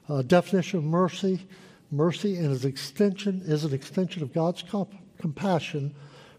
Uh, 0.10 0.22
definition 0.22 0.80
of 0.80 0.86
mercy 0.86 1.46
mercy 1.92 2.36
its 2.36 2.66
extension 2.66 3.42
is 3.46 3.64
an 3.64 3.74
extension 3.74 4.24
of 4.24 4.34
God's 4.34 4.62
comp- 4.64 4.96
compassion 5.20 5.94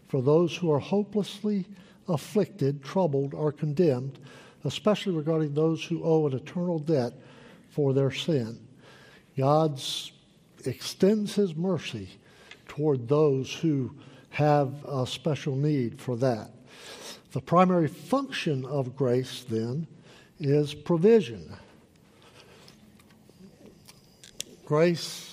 for 0.07 0.21
those 0.21 0.55
who 0.55 0.71
are 0.71 0.79
hopelessly 0.79 1.65
afflicted, 2.07 2.83
troubled, 2.83 3.33
or 3.33 3.51
condemned, 3.51 4.19
especially 4.63 5.13
regarding 5.13 5.53
those 5.53 5.83
who 5.83 6.03
owe 6.03 6.27
an 6.27 6.33
eternal 6.33 6.79
debt 6.79 7.13
for 7.69 7.93
their 7.93 8.11
sin. 8.11 8.59
God 9.37 9.81
extends 10.65 11.35
his 11.35 11.55
mercy 11.55 12.09
toward 12.67 13.07
those 13.07 13.53
who 13.53 13.95
have 14.31 14.73
a 14.85 15.05
special 15.07 15.55
need 15.55 15.99
for 15.99 16.15
that. 16.17 16.51
The 17.31 17.41
primary 17.41 17.87
function 17.87 18.65
of 18.65 18.95
grace, 18.95 19.45
then, 19.47 19.87
is 20.39 20.73
provision. 20.73 21.55
Grace 24.65 25.29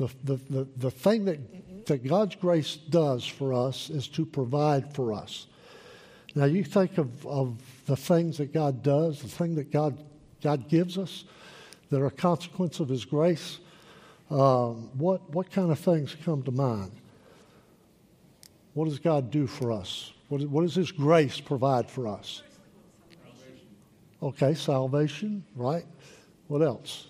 the, 0.00 0.08
the, 0.24 0.36
the, 0.48 0.68
the 0.78 0.90
thing 0.90 1.26
that, 1.26 1.86
that 1.86 2.06
God's 2.06 2.34
grace 2.36 2.76
does 2.76 3.26
for 3.26 3.52
us 3.52 3.90
is 3.90 4.08
to 4.08 4.24
provide 4.24 4.94
for 4.94 5.12
us. 5.12 5.46
Now, 6.34 6.44
you 6.44 6.62
think 6.62 6.98
of, 6.98 7.26
of 7.26 7.58
the 7.86 7.96
things 7.96 8.38
that 8.38 8.52
God 8.52 8.82
does, 8.82 9.20
the 9.20 9.28
thing 9.28 9.56
that 9.56 9.72
God, 9.72 9.98
God 10.42 10.68
gives 10.68 10.96
us 10.96 11.24
that 11.90 12.00
are 12.00 12.06
a 12.06 12.10
consequence 12.10 12.78
of 12.78 12.88
His 12.88 13.04
grace. 13.04 13.58
Um, 14.30 14.90
what, 14.96 15.28
what 15.30 15.50
kind 15.50 15.72
of 15.72 15.78
things 15.78 16.16
come 16.24 16.42
to 16.44 16.52
mind? 16.52 16.92
What 18.74 18.88
does 18.88 19.00
God 19.00 19.32
do 19.32 19.48
for 19.48 19.72
us? 19.72 20.12
What, 20.28 20.42
what 20.42 20.62
does 20.62 20.76
His 20.76 20.92
grace 20.92 21.40
provide 21.40 21.90
for 21.90 22.06
us? 22.06 22.42
Okay, 24.22 24.54
salvation, 24.54 25.44
right? 25.56 25.84
What 26.46 26.62
else? 26.62 27.08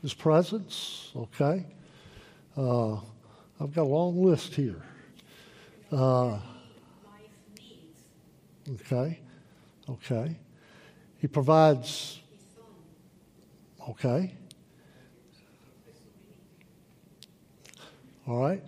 His 0.00 0.14
presence, 0.14 1.12
okay. 1.14 1.66
Uh, 2.56 2.94
I've 3.60 3.72
got 3.72 3.82
a 3.82 3.84
long 3.84 4.24
list 4.24 4.54
here. 4.54 4.82
Uh, 5.92 6.40
okay, 8.70 9.20
okay. 9.88 10.36
He 11.18 11.26
provides, 11.28 12.20
okay. 13.88 14.34
All 18.26 18.40
right. 18.40 18.62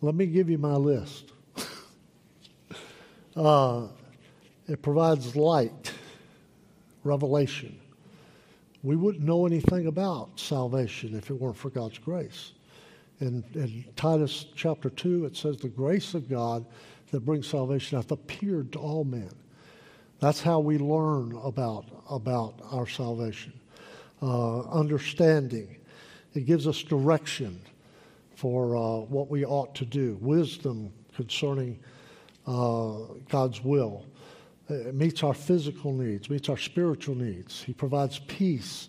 Let 0.00 0.14
me 0.14 0.26
give 0.26 0.48
you 0.48 0.58
my 0.58 0.74
list. 0.74 1.32
uh, 3.36 3.88
it 4.66 4.80
provides 4.80 5.34
light, 5.36 5.92
revelation. 7.04 7.78
We 8.82 8.96
wouldn't 8.96 9.24
know 9.24 9.44
anything 9.44 9.86
about 9.86 10.38
salvation 10.38 11.16
if 11.16 11.30
it 11.30 11.34
weren't 11.34 11.56
for 11.56 11.70
God's 11.70 11.98
grace. 11.98 12.52
In, 13.20 13.44
in 13.54 13.84
Titus 13.96 14.46
chapter 14.54 14.88
2, 14.88 15.24
it 15.24 15.36
says, 15.36 15.56
The 15.56 15.68
grace 15.68 16.14
of 16.14 16.28
God 16.28 16.64
that 17.10 17.20
brings 17.20 17.46
salvation 17.46 17.96
hath 17.98 18.10
appeared 18.10 18.72
to 18.72 18.78
all 18.78 19.04
men. 19.04 19.30
That's 20.20 20.40
how 20.40 20.58
we 20.60 20.78
learn 20.78 21.38
about, 21.42 21.84
about 22.10 22.60
our 22.70 22.86
salvation. 22.86 23.52
Uh, 24.20 24.62
understanding. 24.62 25.76
It 26.34 26.44
gives 26.44 26.66
us 26.66 26.82
direction 26.82 27.60
for 28.34 28.76
uh, 28.76 28.80
what 29.06 29.30
we 29.30 29.44
ought 29.44 29.74
to 29.76 29.84
do, 29.84 30.18
wisdom 30.20 30.92
concerning 31.14 31.78
uh, 32.46 32.98
God's 33.28 33.62
will. 33.62 34.04
It 34.68 34.94
meets 34.94 35.22
our 35.22 35.34
physical 35.34 35.92
needs, 35.92 36.28
meets 36.28 36.48
our 36.48 36.56
spiritual 36.56 37.14
needs. 37.14 37.62
He 37.62 37.72
provides 37.72 38.18
peace, 38.26 38.88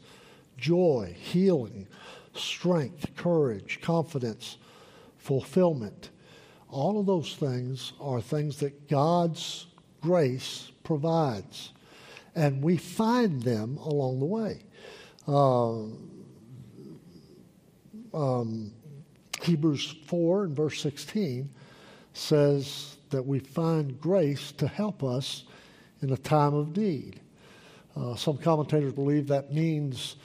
joy, 0.58 1.16
healing, 1.18 1.88
strength, 2.34 3.16
courage, 3.16 3.80
confidence, 3.82 4.58
fulfillment. 5.18 6.10
All 6.72 7.00
of 7.00 7.06
those 7.06 7.36
things 7.36 7.94
are 8.00 8.22
things 8.22 8.58
that 8.58 8.88
God's 8.88 9.66
grace 10.02 10.72
provides. 10.84 11.72
And 12.36 12.64
we 12.64 12.78
find 12.78 13.42
them 13.42 13.78
along 13.78 14.20
the 14.20 14.26
way. 14.26 14.60
Uh, 15.28 15.84
um, 18.14 18.72
Hebrews 19.42 19.96
4 20.06 20.46
and 20.46 20.56
verse 20.56 20.82
16 20.82 21.50
says 22.14 22.98
that 23.10 23.26
we 23.26 23.40
find 23.40 24.00
grace 24.00 24.52
to 24.54 24.68
help 24.68 25.04
us 25.04 25.46
in 26.02 26.12
a 26.12 26.18
time 26.18 26.54
of 26.54 26.78
need. 26.78 27.20
Uh, 27.96 28.16
some 28.16 28.38
commentators 28.38 28.94
believe 28.94 29.28
that 29.28 29.54
means 29.54 30.16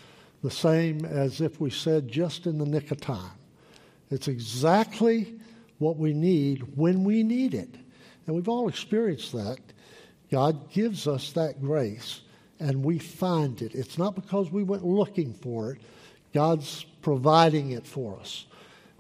the 0.43 0.51
same 0.51 1.05
as 1.05 1.41
if 1.41 1.61
we 1.61 1.71
said 1.71 2.09
just 2.09 2.47
in 2.47 2.59
the 2.59 2.67
nick 2.67 2.91
of 2.91 3.01
time. 3.01 3.33
It's 4.11 4.29
exactly 4.29 5.41
what 5.79 5.97
we 5.97 6.13
need 6.13 6.77
when 6.77 7.05
we 7.05 7.23
need 7.23 7.55
it. 7.55 7.75
And 8.27 8.35
we've 8.35 8.49
all 8.49 8.69
experienced 8.69 9.33
that. 9.33 9.59
God 10.31 10.71
gives 10.71 11.07
us 11.07 11.33
that 11.33 11.61
grace 11.61 12.23
and 12.61 12.85
we 12.85 12.99
find 12.99 13.61
it. 13.63 13.75
It's 13.75 13.99
not 13.99 14.15
because 14.15 14.51
we 14.51 14.63
went 14.63 14.85
looking 14.85 15.35
for 15.35 15.73
it, 15.73 15.79
God's 16.33 16.85
providing 17.03 17.73
it 17.73 17.87
for 17.87 18.19
us. 18.19 18.47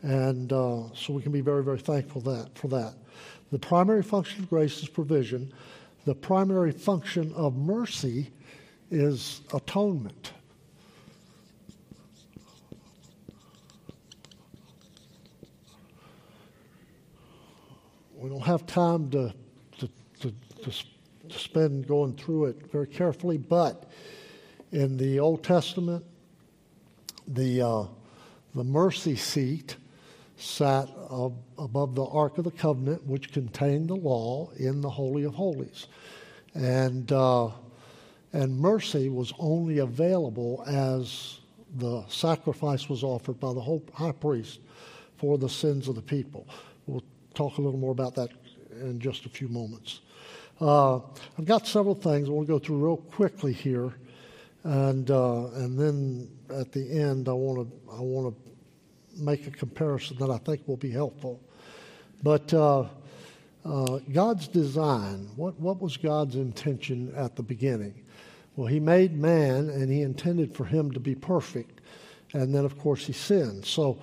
And 0.03 0.53
uh, 0.53 0.95
so 0.95 1.15
we 1.15 1.23
can 1.23 1.33
be 1.33 1.41
very, 1.41 1.65
very 1.65 1.79
thankful 1.79 2.21
that, 2.23 2.57
for 2.59 2.69
that. 2.69 2.95
The 3.51 3.59
primary 3.59 4.03
function 4.03 4.43
of 4.43 4.51
grace 4.51 4.83
is 4.83 4.89
provision. 4.89 5.53
The 6.05 6.15
primary 6.15 6.73
function 6.73 7.33
of 7.35 7.57
mercy 7.57 8.31
is 8.91 9.41
atonement. 9.55 10.33
We 18.25 18.31
don't 18.31 18.41
have 18.41 18.65
time 18.65 19.11
to, 19.11 19.35
to, 19.81 19.91
to, 20.21 20.35
to, 20.63 20.73
to 21.29 21.39
spend 21.39 21.87
going 21.87 22.17
through 22.17 22.47
it 22.47 22.73
very 22.73 22.87
carefully, 22.87 23.37
but 23.37 23.85
in 24.73 24.97
the 24.97 25.21
Old 25.21 25.45
Testament, 25.45 26.03
the, 27.29 27.61
uh, 27.61 27.85
the 28.55 28.65
mercy 28.65 29.15
seat 29.15 29.77
sat 30.39 30.89
above 31.59 31.95
the 31.95 32.07
Ark 32.07 32.39
of 32.39 32.45
the 32.45 32.51
Covenant, 32.51 33.07
which 33.07 33.31
contained 33.31 33.91
the 33.91 33.97
law 33.97 34.51
in 34.57 34.81
the 34.81 34.89
Holy 34.89 35.25
of 35.25 35.35
Holies. 35.35 35.87
And, 36.55 37.13
uh, 37.13 37.51
and 38.33 38.59
mercy 38.59 39.11
was 39.11 39.35
only 39.39 39.81
available 39.81 40.65
as 40.67 41.41
the 41.77 42.07
sacrifice 42.09 42.89
was 42.89 43.03
offered 43.03 43.39
by 43.39 43.53
the 43.53 43.83
high 43.93 44.13
priest 44.13 44.61
for 45.19 45.37
the 45.37 45.51
sins 45.51 45.89
of 45.89 45.95
the 45.95 46.01
people. 46.01 46.49
Talk 47.35 47.59
a 47.59 47.61
little 47.61 47.79
more 47.79 47.93
about 47.93 48.15
that 48.15 48.31
in 48.81 49.01
just 49.01 49.27
a 49.27 49.29
few 49.29 49.49
moments. 49.49 50.01
Uh, 50.61 50.97
I've 51.39 51.45
got 51.45 51.67
several 51.67 51.95
things 51.95 52.29
I 52.29 52.33
want 52.33 52.47
to 52.47 52.53
go 52.53 52.59
through 52.59 52.85
real 52.85 52.97
quickly 52.97 53.53
here, 53.53 53.93
and 54.63 55.11
uh, 55.11 55.47
and 55.55 55.79
then 55.79 56.31
at 56.51 56.73
the 56.73 56.91
end 56.91 57.29
I 57.29 57.33
want 57.33 57.69
to 57.69 57.93
I 57.93 58.01
want 58.01 58.35
to 58.35 59.23
make 59.23 59.47
a 59.47 59.51
comparison 59.51 60.17
that 60.19 60.31
I 60.31 60.39
think 60.39 60.67
will 60.67 60.77
be 60.77 60.91
helpful. 60.91 61.41
But 62.23 62.55
uh, 62.55 62.85
uh, 63.65 63.99
God's 64.13 64.49
design, 64.49 65.31
what, 65.37 65.59
what 65.59 65.81
was 65.81 65.97
God's 65.97 66.37
intention 66.37 67.13
at 67.17 67.37
the 67.37 67.43
beginning? 67.43 68.03
Well, 68.57 68.67
He 68.67 68.81
made 68.81 69.17
man 69.17 69.71
and 69.71 69.91
He 69.91 70.03
intended 70.03 70.55
for 70.55 70.65
him 70.65 70.91
to 70.93 71.01
be 71.01 71.15
perfect. 71.15 71.81
And 72.33 72.55
then, 72.55 72.65
of 72.65 72.79
course, 72.79 73.07
He 73.07 73.13
sinned. 73.13 73.65
So, 73.65 73.99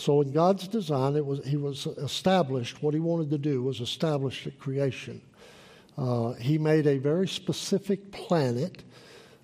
so 0.00 0.22
in 0.22 0.32
God's 0.32 0.66
design, 0.66 1.16
it 1.16 1.24
was, 1.24 1.44
He 1.44 1.56
was 1.56 1.86
established, 1.86 2.82
what 2.82 2.94
He 2.94 3.00
wanted 3.00 3.30
to 3.30 3.38
do 3.38 3.62
was 3.62 3.80
establish 3.80 4.44
the 4.44 4.50
creation. 4.50 5.20
Uh, 5.98 6.32
he 6.34 6.56
made 6.56 6.86
a 6.86 6.98
very 6.98 7.28
specific 7.28 8.10
planet 8.10 8.82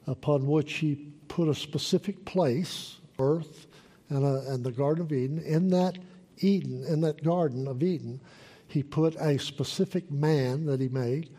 upon 0.06 0.46
which 0.46 0.74
He 0.74 1.12
put 1.28 1.48
a 1.48 1.54
specific 1.54 2.24
place, 2.24 2.96
earth, 3.18 3.66
and, 4.08 4.24
uh, 4.24 4.50
and 4.50 4.64
the 4.64 4.72
Garden 4.72 5.04
of 5.04 5.12
Eden. 5.12 5.38
In 5.40 5.68
that 5.70 5.98
Eden, 6.38 6.84
in 6.84 7.00
that 7.02 7.22
Garden 7.22 7.66
of 7.66 7.82
Eden, 7.82 8.20
he 8.68 8.82
put 8.82 9.14
a 9.16 9.38
specific 9.38 10.10
man 10.10 10.66
that 10.66 10.80
he 10.80 10.88
made, 10.88 11.30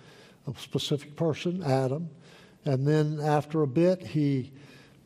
a 0.48 0.60
specific 0.60 1.16
person, 1.16 1.64
Adam, 1.64 2.10
and 2.66 2.88
then 2.88 3.20
after 3.22 3.62
a 3.62 3.68
bit 3.68 4.06
he 4.06 4.52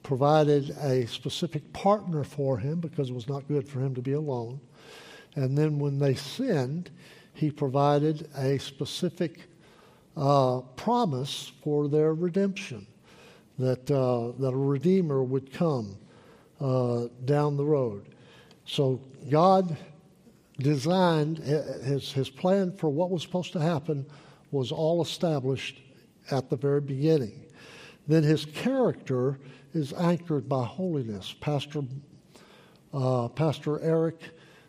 provided 0.04 0.72
a 0.82 1.06
specific 1.08 1.72
partner 1.74 2.24
for 2.24 2.58
him 2.58 2.80
because 2.80 3.10
it 3.10 3.14
was 3.14 3.28
not 3.28 3.48
good 3.48 3.68
for 3.68 3.80
him 3.80 3.94
to 3.96 4.02
be 4.02 4.14
alone. 4.14 4.60
And 5.36 5.58
then 5.58 5.80
when 5.80 6.00
they 6.00 6.16
sinned, 6.16 6.92
he 7.34 7.52
provided 7.52 8.30
a 8.36 8.58
specific 8.58 9.48
uh, 10.18 10.62
promise 10.76 11.52
for 11.64 11.88
their 11.88 12.14
redemption, 12.14 12.86
that, 13.58 13.90
uh, 13.90 14.32
that 14.40 14.50
a 14.50 14.58
redeemer 14.58 15.24
would 15.24 15.54
come 15.54 15.98
uh, 16.60 17.08
down 17.26 17.58
the 17.58 17.66
road. 17.66 18.08
So 18.66 19.02
God 19.30 19.78
designed 20.60 21.40
his, 21.40 22.12
his 22.12 22.30
plan 22.30 22.76
for 22.76 22.90
what 22.90 23.10
was 23.10 23.22
supposed 23.22 23.54
to 23.54 23.60
happen 23.60 24.06
was 24.52 24.72
all 24.72 25.02
established 25.02 25.82
at 26.30 26.50
the 26.50 26.58
very 26.58 26.82
beginning. 26.82 27.46
Then 28.08 28.24
his 28.24 28.46
character 28.46 29.40
is 29.74 29.94
anchored 29.94 30.48
by 30.48 30.66
holiness. 30.66 31.36
Pastor, 31.40 31.84
uh, 32.94 33.28
Pastor 33.30 33.80
Eric 33.82 34.20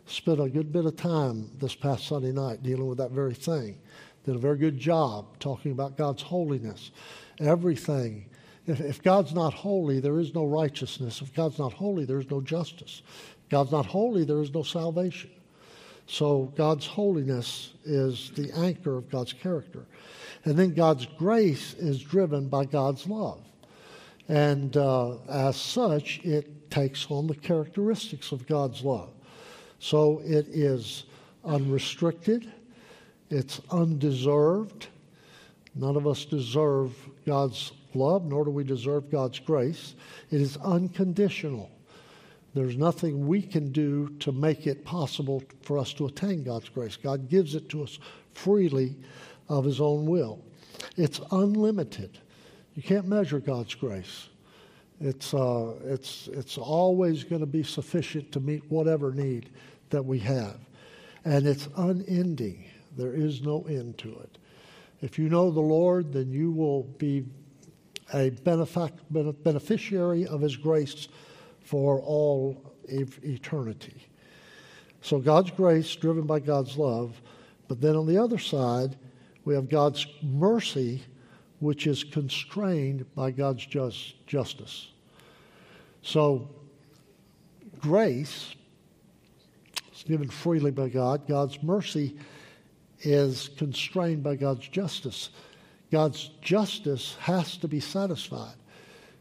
spent 0.05 0.39
a 0.39 0.49
good 0.49 0.71
bit 0.71 0.85
of 0.85 0.95
time 0.95 1.49
this 1.59 1.75
past 1.75 2.07
Sunday 2.07 2.31
night 2.31 2.63
dealing 2.63 2.87
with 2.87 2.97
that 2.97 3.11
very 3.11 3.33
thing. 3.33 3.77
Did 4.25 4.35
a 4.35 4.39
very 4.39 4.57
good 4.57 4.77
job 4.77 5.39
talking 5.39 5.71
about 5.71 5.97
God's 5.97 6.21
holiness. 6.21 6.91
Everything 7.39 8.25
if, 8.65 8.79
if 8.79 9.03
God's 9.03 9.33
not 9.33 9.53
holy, 9.53 9.99
there 9.99 10.19
is 10.19 10.33
no 10.33 10.45
righteousness. 10.45 11.21
If 11.21 11.33
God's 11.33 11.59
not 11.59 11.73
holy, 11.73 12.05
there 12.05 12.19
is 12.19 12.29
no 12.29 12.39
justice. 12.39 13.01
If 13.43 13.49
God's 13.49 13.71
not 13.71 13.85
holy, 13.85 14.23
there 14.23 14.41
is 14.41 14.53
no 14.53 14.63
salvation. 14.63 15.29
So 16.07 16.53
God's 16.55 16.85
holiness 16.85 17.73
is 17.83 18.31
the 18.31 18.51
anchor 18.53 18.97
of 18.97 19.09
God's 19.09 19.33
character. 19.33 19.85
And 20.45 20.57
then 20.57 20.73
God's 20.73 21.05
grace 21.05 21.73
is 21.73 22.01
driven 22.01 22.47
by 22.47 22.65
God's 22.65 23.07
love. 23.07 23.41
And 24.29 24.75
uh, 24.77 25.17
as 25.29 25.55
such, 25.57 26.19
it 26.23 26.71
takes 26.71 27.07
on 27.09 27.27
the 27.27 27.35
characteristics 27.35 28.31
of 28.31 28.47
God's 28.47 28.83
love. 28.83 29.09
So 29.79 30.21
it 30.23 30.47
is 30.47 31.05
unrestricted, 31.43 32.51
it's 33.29 33.61
undeserved. 33.69 34.87
None 35.75 35.95
of 35.95 36.05
us 36.05 36.23
deserve 36.25 36.95
God's 37.25 37.71
love, 37.95 38.25
nor 38.25 38.45
do 38.45 38.51
we 38.51 38.63
deserve 38.63 39.09
God's 39.09 39.39
grace. 39.39 39.95
It 40.29 40.39
is 40.39 40.55
unconditional. 40.57 41.71
There's 42.53 42.77
nothing 42.77 43.27
we 43.27 43.41
can 43.41 43.71
do 43.71 44.09
to 44.19 44.31
make 44.31 44.67
it 44.67 44.85
possible 44.85 45.43
for 45.63 45.79
us 45.79 45.91
to 45.93 46.05
attain 46.05 46.43
God's 46.43 46.69
grace. 46.69 46.95
God 46.95 47.27
gives 47.27 47.55
it 47.55 47.69
to 47.69 47.83
us 47.83 47.97
freely 48.33 48.95
of 49.49 49.65
His 49.65 49.81
own 49.81 50.05
will. 50.05 50.39
It's 50.95 51.19
unlimited. 51.31 52.19
You 52.75 52.83
can't 52.83 53.07
measure 53.07 53.39
God's 53.39 53.75
grace. 53.75 54.29
It's, 54.99 55.33
uh, 55.33 55.73
it's, 55.83 56.29
it's 56.31 56.57
always 56.57 57.23
going 57.23 57.41
to 57.41 57.47
be 57.47 57.63
sufficient 57.63 58.31
to 58.31 58.39
meet 58.39 58.63
whatever 58.69 59.11
need 59.11 59.49
that 59.89 60.03
we 60.03 60.19
have. 60.19 60.59
And 61.25 61.45
it's 61.45 61.67
unending. 61.77 62.65
There 62.97 63.13
is 63.13 63.41
no 63.41 63.63
end 63.63 63.97
to 63.99 64.09
it. 64.19 64.37
If 65.01 65.19
you 65.19 65.29
know 65.29 65.51
the 65.51 65.59
Lord, 65.59 66.13
then 66.13 66.31
you 66.31 66.51
will 66.51 66.83
be 66.83 67.25
a 68.13 68.31
benefic- 68.31 69.43
beneficiary 69.43 70.25
of 70.27 70.41
His 70.41 70.55
grace 70.55 71.07
for 71.59 71.99
all 72.01 72.73
eternity. 72.87 74.07
So 75.01 75.19
God's 75.19 75.51
grace 75.51 75.93
driven 75.95 76.25
by 76.25 76.39
God's 76.39 76.77
love, 76.77 77.21
but 77.67 77.81
then 77.81 77.95
on 77.95 78.07
the 78.07 78.17
other 78.17 78.37
side, 78.37 78.95
we 79.45 79.53
have 79.55 79.69
God's 79.69 80.07
mercy, 80.21 81.03
which 81.63 81.87
is 81.87 82.03
constrained 82.03 83.05
by 83.15 83.31
God's 83.31 83.65
just, 83.65 84.27
justice. 84.27 84.89
So 86.01 86.49
grace 87.79 88.53
is 89.95 90.03
given 90.03 90.29
freely 90.29 90.71
by 90.71 90.89
God. 90.89 91.25
God's 91.27 91.63
mercy 91.63 92.17
is 93.01 93.49
constrained 93.57 94.23
by 94.23 94.35
God's 94.35 94.67
justice. 94.67 95.29
God's 95.89 96.31
justice 96.41 97.15
has 97.19 97.55
to 97.57 97.67
be 97.67 97.79
satisfied. 97.79 98.55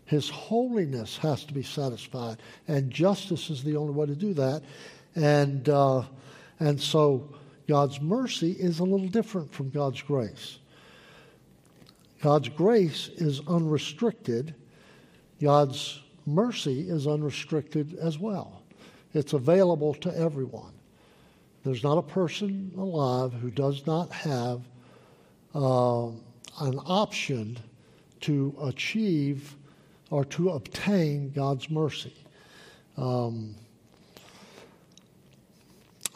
His 0.05 0.29
holiness 0.29 1.17
has 1.19 1.45
to 1.45 1.55
be 1.55 1.63
satisfied, 1.63 2.39
and 2.67 2.91
justice 2.91 3.51
is 3.51 3.63
the 3.63 3.77
only 3.77 3.95
way 3.95 4.07
to 4.07 4.17
do 4.17 4.35
that. 4.35 4.63
And 5.15 5.69
uh, 5.69 6.03
and 6.59 6.81
so 6.81 7.29
God's 7.69 8.01
mercy 8.01 8.53
is 8.53 8.81
a 8.81 8.85
little 8.85 9.09
different 9.09 9.53
from 9.53 9.71
God's 9.71 10.03
grace. 10.03 10.59
God's 12.23 12.49
grace 12.49 13.09
is 13.17 13.41
unrestricted. 13.49 14.55
God's 15.41 16.01
mercy 16.25 16.89
is 16.89 17.09
unrestricted 17.09 17.99
as 18.01 18.17
well. 18.17 18.63
It's 19.13 19.33
available 19.33 19.93
to 19.95 20.17
everyone. 20.17 20.73
There's 21.65 21.83
not 21.83 21.99
a 21.99 22.03
person 22.03 22.73
alive 22.77 23.33
who 23.33 23.51
does 23.51 23.87
not 23.89 24.13
have 24.13 24.63
uh, 25.53 26.07
an 26.61 26.79
option 26.87 27.59
to 28.21 28.55
achieve 28.63 29.57
or 30.11 30.25
to 30.27 30.51
obtain 30.51 31.31
God's 31.31 31.71
mercy. 31.71 32.15
Um, 32.97 33.57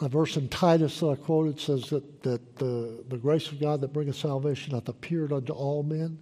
a 0.00 0.08
verse 0.08 0.36
in 0.36 0.48
Titus 0.48 1.00
that 1.00 1.06
I 1.06 1.14
quoted 1.16 1.58
says 1.58 1.88
that, 1.90 2.22
that 2.22 2.56
the, 2.56 3.04
the 3.08 3.16
grace 3.16 3.50
of 3.50 3.60
God 3.60 3.80
that 3.80 3.92
bringeth 3.92 4.16
salvation 4.16 4.74
hath 4.74 4.88
appeared 4.88 5.32
unto 5.32 5.52
all 5.52 5.82
men, 5.82 6.18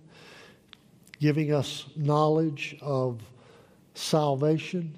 giving 1.19 1.53
us 1.53 1.87
knowledge 1.97 2.77
of 2.81 3.21
salvation. 3.95 4.97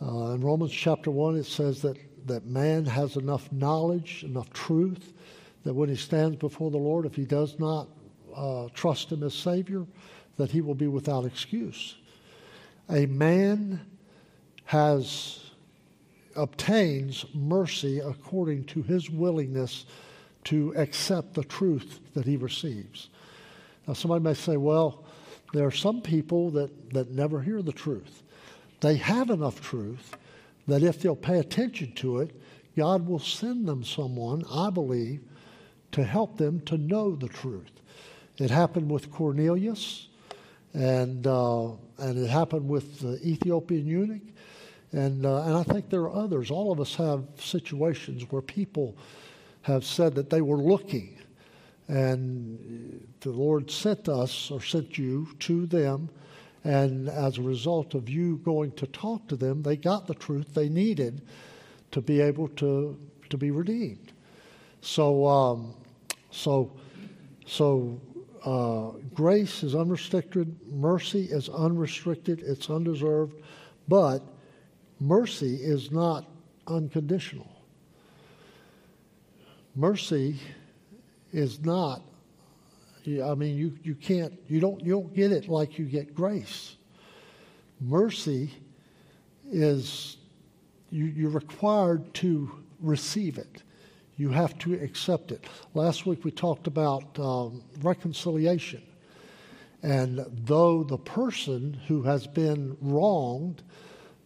Uh, 0.00 0.32
in 0.32 0.40
Romans 0.42 0.72
chapter 0.72 1.10
1, 1.10 1.36
it 1.36 1.46
says 1.46 1.82
that, 1.82 1.96
that 2.26 2.46
man 2.46 2.84
has 2.84 3.16
enough 3.16 3.50
knowledge, 3.50 4.22
enough 4.24 4.52
truth, 4.52 5.12
that 5.64 5.74
when 5.74 5.88
he 5.88 5.96
stands 5.96 6.36
before 6.36 6.70
the 6.70 6.78
Lord, 6.78 7.06
if 7.06 7.16
he 7.16 7.24
does 7.24 7.58
not 7.58 7.88
uh, 8.34 8.68
trust 8.74 9.10
him 9.10 9.22
as 9.22 9.34
Savior, 9.34 9.86
that 10.36 10.50
he 10.50 10.60
will 10.60 10.74
be 10.74 10.88
without 10.88 11.24
excuse. 11.24 11.96
A 12.90 13.06
man 13.06 13.80
has 14.66 15.43
obtains 16.36 17.24
mercy 17.34 18.00
according 18.00 18.64
to 18.64 18.82
his 18.82 19.10
willingness 19.10 19.86
to 20.44 20.74
accept 20.76 21.34
the 21.34 21.44
truth 21.44 22.00
that 22.14 22.26
he 22.26 22.36
receives. 22.36 23.08
Now, 23.86 23.94
somebody 23.94 24.22
may 24.22 24.34
say, 24.34 24.56
well, 24.56 25.04
there 25.52 25.66
are 25.66 25.72
some 25.72 26.00
people 26.00 26.50
that, 26.50 26.90
that 26.92 27.10
never 27.10 27.40
hear 27.40 27.62
the 27.62 27.72
truth. 27.72 28.22
They 28.80 28.96
have 28.96 29.30
enough 29.30 29.60
truth 29.60 30.16
that 30.66 30.82
if 30.82 31.00
they'll 31.00 31.16
pay 31.16 31.38
attention 31.38 31.92
to 31.96 32.18
it, 32.18 32.38
God 32.76 33.06
will 33.06 33.18
send 33.18 33.68
them 33.68 33.84
someone, 33.84 34.44
I 34.50 34.70
believe, 34.70 35.20
to 35.92 36.02
help 36.02 36.36
them 36.38 36.60
to 36.62 36.76
know 36.76 37.14
the 37.14 37.28
truth. 37.28 37.70
It 38.38 38.50
happened 38.50 38.90
with 38.90 39.12
Cornelius, 39.12 40.08
and, 40.72 41.24
uh, 41.26 41.68
and 41.98 42.18
it 42.18 42.28
happened 42.28 42.68
with 42.68 42.98
the 43.00 43.24
Ethiopian 43.24 43.86
eunuch. 43.86 44.22
And, 44.94 45.26
uh, 45.26 45.42
and 45.42 45.56
I 45.56 45.64
think 45.64 45.90
there 45.90 46.02
are 46.02 46.14
others. 46.14 46.52
All 46.52 46.70
of 46.70 46.78
us 46.78 46.94
have 46.94 47.24
situations 47.36 48.22
where 48.30 48.40
people 48.40 48.96
have 49.62 49.84
said 49.84 50.14
that 50.14 50.30
they 50.30 50.40
were 50.40 50.58
looking, 50.58 51.18
and 51.88 53.04
the 53.18 53.30
Lord 53.30 53.72
sent 53.72 54.08
us 54.08 54.52
or 54.52 54.62
sent 54.62 54.96
you 54.96 55.26
to 55.40 55.66
them. 55.66 56.10
And 56.62 57.08
as 57.08 57.38
a 57.38 57.42
result 57.42 57.94
of 57.94 58.08
you 58.08 58.36
going 58.44 58.70
to 58.72 58.86
talk 58.86 59.26
to 59.28 59.36
them, 59.36 59.64
they 59.64 59.76
got 59.76 60.06
the 60.06 60.14
truth 60.14 60.54
they 60.54 60.68
needed 60.68 61.22
to 61.90 62.00
be 62.00 62.20
able 62.20 62.46
to, 62.48 62.96
to 63.30 63.36
be 63.36 63.50
redeemed. 63.50 64.12
So, 64.80 65.26
um, 65.26 65.74
so, 66.30 66.70
so 67.46 68.00
uh, 68.44 68.92
grace 69.12 69.64
is 69.64 69.74
unrestricted, 69.74 70.56
mercy 70.70 71.24
is 71.24 71.48
unrestricted, 71.48 72.42
it's 72.42 72.70
undeserved, 72.70 73.42
but 73.88 74.22
mercy 75.00 75.56
is 75.56 75.90
not 75.90 76.24
unconditional. 76.66 77.50
Mercy 79.74 80.38
is 81.32 81.64
not, 81.64 82.02
I 83.06 83.34
mean, 83.34 83.56
you, 83.56 83.72
you 83.82 83.94
can't, 83.94 84.32
you 84.48 84.60
don't, 84.60 84.80
you 84.82 84.92
don't 84.92 85.14
get 85.14 85.32
it 85.32 85.48
like 85.48 85.78
you 85.78 85.84
get 85.84 86.14
grace. 86.14 86.76
Mercy 87.80 88.50
is, 89.50 90.16
you, 90.90 91.06
you're 91.06 91.30
required 91.30 92.14
to 92.14 92.50
receive 92.80 93.36
it. 93.36 93.62
You 94.16 94.30
have 94.30 94.56
to 94.60 94.74
accept 94.74 95.32
it. 95.32 95.44
Last 95.74 96.06
week 96.06 96.24
we 96.24 96.30
talked 96.30 96.68
about 96.68 97.18
um, 97.18 97.62
reconciliation. 97.82 98.82
And 99.82 100.24
though 100.46 100.84
the 100.84 100.96
person 100.98 101.78
who 101.88 102.02
has 102.02 102.26
been 102.26 102.76
wronged 102.80 103.62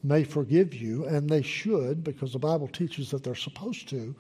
may 0.03 0.25
forgive 0.25 0.75
you, 0.75 1.07
and 1.07 1.29
they 1.29 1.43
should, 1.43 2.05
because 2.05 2.33
the 2.33 2.39
Bible 2.39 2.69
teaches 2.69 3.11
that 3.11 3.25
they're 3.25 3.35
supposed 3.35 3.89
to. 3.89 4.15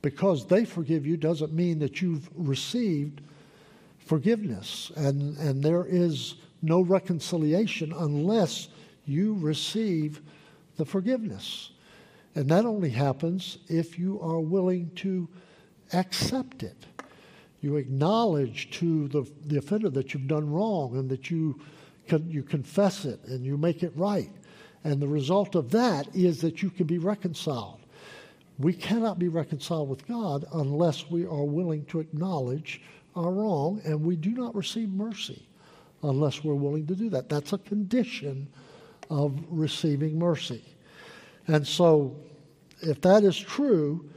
Because 0.00 0.46
they 0.46 0.64
forgive 0.64 1.06
you 1.06 1.16
doesn't 1.16 1.52
mean 1.52 1.80
that 1.80 2.00
you've 2.00 2.28
received 2.36 3.20
forgiveness. 3.98 4.92
And, 4.96 5.36
and 5.38 5.62
there 5.62 5.84
is 5.84 6.36
no 6.62 6.80
reconciliation 6.80 7.92
unless 7.92 8.68
you 9.06 9.34
receive 9.40 10.20
the 10.76 10.84
forgiveness. 10.84 11.70
And 12.34 12.48
that 12.50 12.64
only 12.64 12.90
happens 12.90 13.58
if 13.68 13.98
you 13.98 14.20
are 14.20 14.40
willing 14.40 14.90
to 14.96 15.28
accept 15.92 16.62
it. 16.62 16.86
You 17.60 17.76
acknowledge 17.76 18.70
to 18.78 19.08
the, 19.08 19.28
the 19.46 19.58
offender 19.58 19.90
that 19.90 20.14
you've 20.14 20.28
done 20.28 20.48
wrong 20.48 20.96
and 20.96 21.10
that 21.10 21.30
you, 21.30 21.60
you 22.28 22.44
confess 22.44 23.04
it 23.04 23.18
and 23.24 23.44
you 23.44 23.56
make 23.56 23.82
it 23.82 23.92
right. 23.96 24.30
And 24.84 25.00
the 25.00 25.08
result 25.08 25.54
of 25.54 25.70
that 25.72 26.14
is 26.14 26.40
that 26.40 26.62
you 26.62 26.70
can 26.70 26.86
be 26.86 26.98
reconciled. 26.98 27.80
We 28.58 28.72
cannot 28.72 29.18
be 29.18 29.28
reconciled 29.28 29.88
with 29.88 30.06
God 30.06 30.44
unless 30.52 31.08
we 31.10 31.24
are 31.24 31.44
willing 31.44 31.84
to 31.86 32.00
acknowledge 32.00 32.80
our 33.14 33.30
wrong, 33.30 33.80
and 33.84 34.02
we 34.02 34.16
do 34.16 34.30
not 34.30 34.54
receive 34.54 34.90
mercy 34.90 35.46
unless 36.02 36.44
we're 36.44 36.54
willing 36.54 36.86
to 36.86 36.94
do 36.94 37.10
that. 37.10 37.28
That's 37.28 37.52
a 37.52 37.58
condition 37.58 38.48
of 39.10 39.40
receiving 39.48 40.18
mercy. 40.18 40.62
And 41.46 41.66
so, 41.66 42.16
if 42.80 43.00
that 43.00 43.24
is 43.24 43.38
true, 43.38 44.08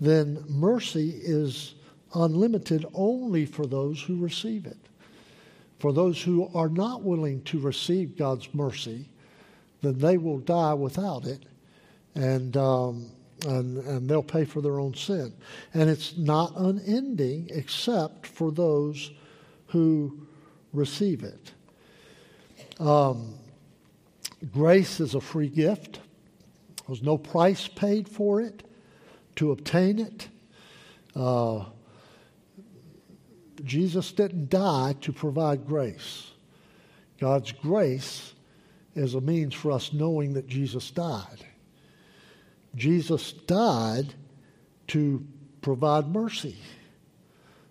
then 0.00 0.42
mercy 0.48 1.20
is 1.22 1.74
unlimited 2.14 2.86
only 2.94 3.44
for 3.44 3.66
those 3.66 4.02
who 4.02 4.16
receive 4.16 4.66
it. 4.66 4.78
For 5.78 5.92
those 5.92 6.20
who 6.22 6.50
are 6.54 6.68
not 6.68 7.02
willing 7.02 7.42
to 7.44 7.60
receive 7.60 8.16
God's 8.16 8.48
mercy, 8.54 9.08
then 9.82 9.98
they 9.98 10.18
will 10.18 10.38
die 10.38 10.74
without 10.74 11.26
it, 11.26 11.44
and 12.14 12.56
um, 12.56 13.06
and 13.46 13.78
and 13.78 14.08
they'll 14.08 14.22
pay 14.22 14.44
for 14.44 14.60
their 14.60 14.78
own 14.80 14.94
sin. 14.94 15.32
And 15.74 15.88
it's 15.88 16.16
not 16.16 16.52
unending, 16.56 17.48
except 17.50 18.26
for 18.26 18.50
those 18.52 19.10
who 19.68 20.26
receive 20.72 21.22
it. 21.22 21.52
Um, 22.80 23.34
grace 24.52 25.00
is 25.00 25.14
a 25.14 25.20
free 25.20 25.48
gift. 25.48 26.00
There's 26.86 27.02
no 27.02 27.18
price 27.18 27.68
paid 27.68 28.08
for 28.08 28.40
it 28.40 28.62
to 29.36 29.52
obtain 29.52 29.98
it. 29.98 30.28
Uh, 31.14 31.64
Jesus 33.64 34.12
didn't 34.12 34.50
die 34.50 34.96
to 35.02 35.12
provide 35.12 35.66
grace. 35.66 36.30
God's 37.18 37.52
grace 37.52 38.32
as 38.96 39.14
a 39.14 39.20
means 39.20 39.54
for 39.54 39.70
us 39.72 39.92
knowing 39.92 40.34
that 40.34 40.48
Jesus 40.48 40.90
died. 40.90 41.44
Jesus 42.74 43.32
died 43.32 44.14
to 44.88 45.24
provide 45.62 46.08
mercy. 46.08 46.56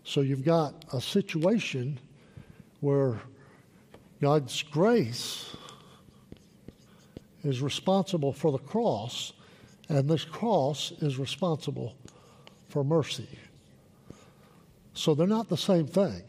So 0.03 0.21
you've 0.21 0.45
got 0.45 0.85
a 0.93 1.01
situation 1.01 1.99
where 2.79 3.19
God's 4.21 4.63
grace 4.63 5.55
is 7.43 7.61
responsible 7.61 8.33
for 8.33 8.51
the 8.51 8.57
cross, 8.57 9.33
and 9.87 10.09
this 10.09 10.25
cross 10.25 10.91
is 11.01 11.17
responsible 11.17 11.95
for 12.67 12.83
mercy. 12.83 13.29
So 14.93 15.15
they're 15.15 15.27
not 15.27 15.47
the 15.47 15.57
same 15.57 15.87
thing. 15.87 16.23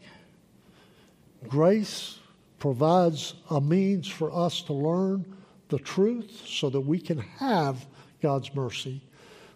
Grace 1.47 2.19
provides 2.61 3.33
a 3.49 3.59
means 3.59 4.07
for 4.07 4.31
us 4.31 4.61
to 4.61 4.71
learn 4.71 5.25
the 5.69 5.79
truth 5.79 6.43
so 6.45 6.69
that 6.69 6.79
we 6.79 6.99
can 6.99 7.17
have 7.17 7.87
God's 8.21 8.53
mercy, 8.53 9.01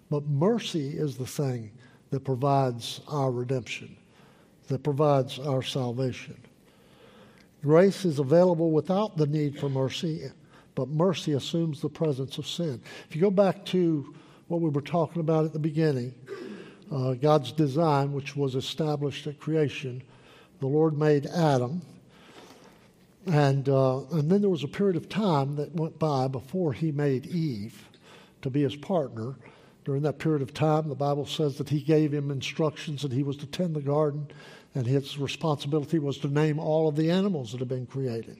but 0.09 0.25
mercy 0.25 0.89
is 0.89 1.15
the 1.15 1.27
thing 1.27 1.71
that 2.09 2.23
provides 2.23 3.01
our 3.07 3.31
redemption, 3.31 3.95
that 4.69 4.81
provides 4.81 5.37
our 5.37 5.61
salvation. 5.61 6.35
Grace 7.61 8.05
is 8.05 8.17
available 8.17 8.71
without 8.71 9.17
the 9.17 9.27
need 9.27 9.59
for 9.59 9.69
mercy, 9.69 10.23
but 10.73 10.87
mercy 10.89 11.33
assumes 11.33 11.81
the 11.81 11.89
presence 11.89 12.39
of 12.39 12.47
sin. 12.47 12.81
If 13.07 13.15
you 13.15 13.21
go 13.21 13.29
back 13.29 13.63
to 13.65 14.15
what 14.47 14.61
we 14.61 14.69
were 14.69 14.81
talking 14.81 15.19
about 15.19 15.45
at 15.45 15.53
the 15.53 15.59
beginning, 15.59 16.11
uh, 16.91 17.13
God's 17.13 17.51
design, 17.51 18.13
which 18.13 18.35
was 18.35 18.55
established 18.55 19.27
at 19.27 19.39
creation, 19.39 20.01
the 20.59 20.67
Lord 20.67 20.97
made 20.97 21.27
Adam. 21.27 21.83
And, 23.27 23.67
uh, 23.69 24.01
and 24.11 24.29
then 24.29 24.41
there 24.41 24.49
was 24.49 24.63
a 24.63 24.67
period 24.67 24.95
of 24.95 25.09
time 25.09 25.55
that 25.55 25.73
went 25.73 25.97
by 25.97 26.27
before 26.27 26.73
he 26.73 26.91
made 26.91 27.25
Eve 27.25 27.89
to 28.41 28.49
be 28.49 28.61
his 28.61 28.75
partner. 28.75 29.35
During 29.83 30.03
that 30.03 30.19
period 30.19 30.41
of 30.41 30.53
time, 30.53 30.89
the 30.89 30.95
Bible 30.95 31.25
says 31.25 31.57
that 31.57 31.69
he 31.69 31.81
gave 31.81 32.13
him 32.13 32.31
instructions 32.31 33.01
that 33.01 33.11
he 33.11 33.23
was 33.23 33.37
to 33.37 33.47
tend 33.47 33.75
the 33.75 33.81
garden, 33.81 34.27
and 34.75 34.85
his 34.85 35.17
responsibility 35.17 35.99
was 35.99 36.17
to 36.19 36.27
name 36.27 36.59
all 36.59 36.87
of 36.87 36.95
the 36.95 37.09
animals 37.09 37.51
that 37.51 37.59
had 37.59 37.67
been 37.67 37.85
created. 37.85 38.39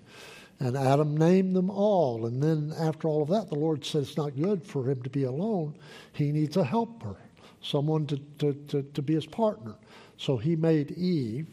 And 0.60 0.78
Adam 0.78 1.18
named 1.18 1.56
them 1.56 1.70
all. 1.70 2.26
And 2.26 2.42
then, 2.42 2.74
after 2.80 3.08
all 3.08 3.22
of 3.22 3.30
that, 3.30 3.50
the 3.50 3.60
Lord 3.60 3.84
said 3.84 4.04
it's 4.04 4.18
not 4.18 4.36
good 4.36 4.64
for 4.64 4.90
him 4.90 5.02
to 5.04 5.10
be 5.10 5.24
alone. 5.24 5.76
He 6.14 6.32
needs 6.32 6.58
a 6.58 6.64
helper, 6.64 7.18
someone 7.62 8.08
to, 8.08 8.18
to, 8.40 8.54
to, 8.70 8.84
to 8.84 9.02
be 9.02 9.16
his 9.16 9.26
partner. 9.26 9.76
So 10.18 10.38
he 10.38 10.56
made 10.56 10.92
Eve, 10.92 11.48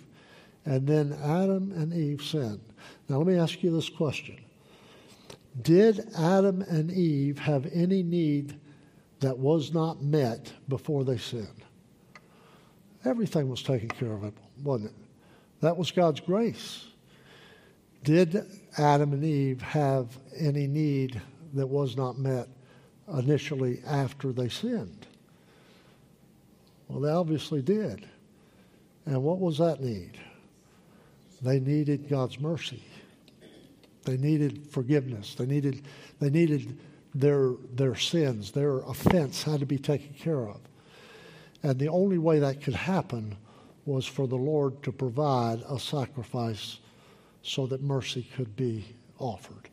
and 0.65 0.87
then 0.87 1.19
Adam 1.23 1.73
and 1.73 1.93
Eve 1.93 2.23
sinned. 2.23 2.61
Now, 3.13 3.19
let 3.19 3.27
me 3.27 3.37
ask 3.37 3.63
you 3.63 3.71
this 3.71 3.91
question 3.91 4.39
Did 5.61 6.09
Adam 6.17 6.63
and 6.63 6.91
Eve 6.91 7.39
have 7.41 7.69
any 7.71 8.03
need 8.03 8.59
that 9.21 9.39
was 9.39 9.75
not 9.75 10.03
met 10.03 10.51
before 10.67 11.05
they 11.05 11.19
sinned? 11.19 11.63
Everything 13.05 13.51
was 13.51 13.63
taken 13.63 13.91
care 13.91 14.15
of, 14.15 14.33
wasn't 14.63 14.93
it? 14.93 14.97
That 15.61 15.77
was 15.77 15.91
God's 15.91 16.21
grace. 16.21 16.87
Did 18.03 18.47
Adam 18.79 19.13
and 19.13 19.23
Eve 19.23 19.61
have 19.61 20.17
any 20.35 20.67
need 20.67 21.21
that 21.53 21.67
was 21.67 21.99
not 21.99 22.19
met 22.19 22.49
initially 23.13 23.83
after 23.87 24.33
they 24.33 24.49
sinned? 24.49 25.07
Well, 26.89 27.01
they 27.01 27.11
obviously 27.11 27.61
did. 27.61 28.09
And 29.05 29.23
what 29.23 29.39
was 29.39 29.59
that 29.59 29.83
need? 29.83 30.19
They 31.43 31.61
needed 31.61 32.09
God's 32.09 32.41
mercy. 32.41 32.83
They 34.05 34.17
needed 34.17 34.67
forgiveness. 34.69 35.35
They 35.35 35.47
needed, 35.47 35.83
they 36.19 36.31
needed 36.31 36.79
their, 37.15 37.53
their 37.75 37.95
sins, 37.95 38.53
their 38.53 38.79
offense 38.79 39.43
had 39.43 39.61
to 39.61 39.67
be 39.67 39.79
taken 39.79 40.15
care 40.15 40.49
of. 40.49 40.61
And 41.63 41.79
the 41.79 41.89
only 41.89 42.19
way 42.19 42.39
that 42.41 42.63
could 42.63 42.75
happen 42.75 43.37
was 43.85 44.07
for 44.07 44.27
the 44.27 44.37
Lord 44.37 44.83
to 44.85 44.93
provide 44.93 45.63
a 45.69 45.79
sacrifice 45.79 46.79
so 47.43 47.67
that 47.67 47.83
mercy 47.83 48.29
could 48.35 48.57
be 48.57 48.85
offered. 49.19 49.69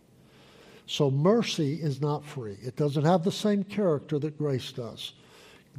So 0.85 1.11
mercy 1.11 1.75
is 1.75 2.01
not 2.01 2.25
free. 2.25 2.57
It 2.61 2.75
doesn't 2.75 3.05
have 3.05 3.23
the 3.23 3.31
same 3.31 3.63
character 3.63 4.17
that 4.19 4.37
grace 4.37 4.71
does. 4.71 5.13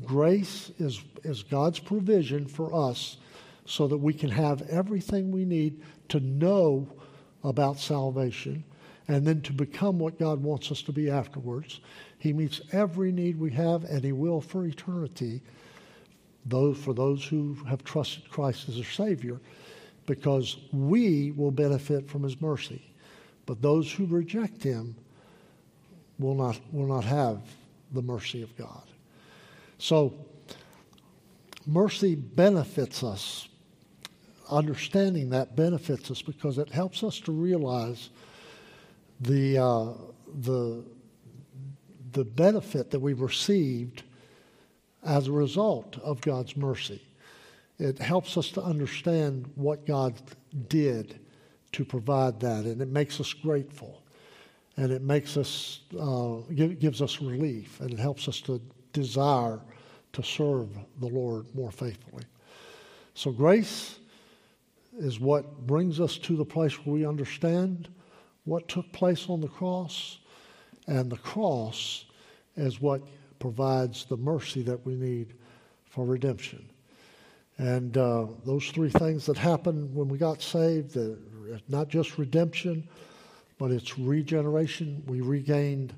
Grace 0.05 0.71
is, 0.79 1.03
is 1.25 1.43
God's 1.43 1.81
provision 1.81 2.47
for 2.47 2.73
us 2.73 3.17
so 3.67 3.89
that 3.89 3.99
we 3.99 4.15
can 4.15 4.31
have 4.31 4.63
everything 4.63 5.31
we 5.31 5.45
need 5.45 5.83
to 6.09 6.21
know 6.21 6.89
about 7.45 7.79
salvation 7.79 8.65
and 9.09 9.27
then 9.27 9.41
to 9.43 9.53
become 9.53 9.99
what 9.99 10.19
God 10.19 10.43
wants 10.43 10.71
us 10.71 10.83
to 10.83 10.93
be 10.93 11.11
afterwards. 11.11 11.81
He 12.19 12.33
meets 12.33 12.61
every 12.73 13.11
need 13.11 13.39
we 13.39 13.51
have, 13.51 13.85
and 13.85 14.05
He 14.05 14.13
will 14.13 14.41
for 14.41 14.65
eternity. 14.67 15.43
though 16.47 16.73
for 16.73 16.95
those 16.95 17.25
who 17.25 17.55
have 17.69 17.85
trusted 17.85 18.29
Christ 18.31 18.69
as 18.69 18.77
their 18.77 18.85
Savior, 18.85 19.41
because 20.07 20.57
we 20.73 21.33
will 21.33 21.51
benefit 21.51 22.09
from 22.09 22.23
His 22.23 22.41
mercy, 22.41 22.83
but 23.47 23.61
those 23.61 23.93
who 23.93 24.07
reject 24.07 24.63
Him 24.63 24.95
will 26.19 26.35
not 26.35 26.61
will 26.73 26.87
not 26.87 27.05
have 27.05 27.43
the 27.93 28.03
mercy 28.03 28.43
of 28.43 28.57
God. 28.57 28.83
So, 29.79 30.15
mercy 31.67 32.15
benefits 32.15 33.03
us. 33.03 33.49
Understanding 34.51 35.31
that 35.31 35.55
benefits 35.55 36.11
us 36.11 36.23
because 36.23 36.59
it 36.59 36.69
helps 36.69 37.05
us 37.05 37.21
to 37.21 37.33
realize 37.33 38.11
the, 39.21 39.59
uh, 39.59 39.93
the, 40.43 40.85
the 42.13 42.25
benefit 42.25 42.91
that 42.91 42.99
we've 42.99 43.21
received 43.21 44.03
as 45.05 45.29
a 45.29 45.33
result 45.33 45.99
of 46.03 46.21
God's 46.21 46.57
mercy. 46.57 47.01
It 47.79 47.99
helps 47.99 48.37
us 48.37 48.51
to 48.51 48.63
understand 48.63 49.51
what 49.55 49.87
God 49.87 50.15
did 50.69 51.21
to 51.73 51.85
provide 51.85 52.41
that, 52.41 52.65
and 52.65 52.83
it 52.83 52.89
makes 52.89 53.21
us 53.21 53.33
grateful, 53.33 54.03
and 54.77 54.91
it 54.91 55.03
makes 55.03 55.37
us 55.37 55.81
uh, 55.99 56.39
give, 56.55 56.81
gives 56.81 57.01
us 57.01 57.23
relief, 57.23 57.81
and 57.81 57.93
it 57.93 57.99
helps 57.99 58.27
us 58.27 58.41
to 58.43 58.61
desire 58.93 59.61
to 60.13 60.23
serve 60.25 60.77
the 60.99 61.07
Lord 61.07 61.47
more 61.55 61.71
faithfully. 61.71 62.25
So 63.15 63.31
grace 63.31 64.00
is 65.01 65.19
what 65.19 65.67
brings 65.67 65.99
us 65.99 66.19
to 66.19 66.37
the 66.37 66.45
place 66.45 66.75
where 66.85 66.95
we 66.95 67.07
understand 67.07 67.89
what 68.45 68.69
took 68.69 68.91
place 68.93 69.29
on 69.29 69.41
the 69.41 69.49
cross, 69.49 70.19
and 70.87 71.11
the 71.11 71.17
cross 71.17 72.05
is 72.57 72.81
what 72.81 73.01
provides 73.39 74.05
the 74.05 74.17
mercy 74.17 74.63
that 74.63 74.85
we 74.85 74.95
need 74.95 75.35
for 75.87 76.05
redemption. 76.05 76.69
And 77.57 77.97
uh, 77.97 78.27
those 78.45 78.69
three 78.69 78.91
things 78.91 79.25
that 79.27 79.39
happened 79.39 79.95
when 79.95 80.09
we 80.09 80.19
got 80.19 80.43
saved, 80.43 80.97
uh, 80.97 81.17
not 81.69 81.89
just 81.89 82.19
redemption, 82.19 82.87
but 83.59 83.71
it's 83.71 83.99
regeneration. 83.99 85.03
We 85.07 85.23
regained 85.23 85.95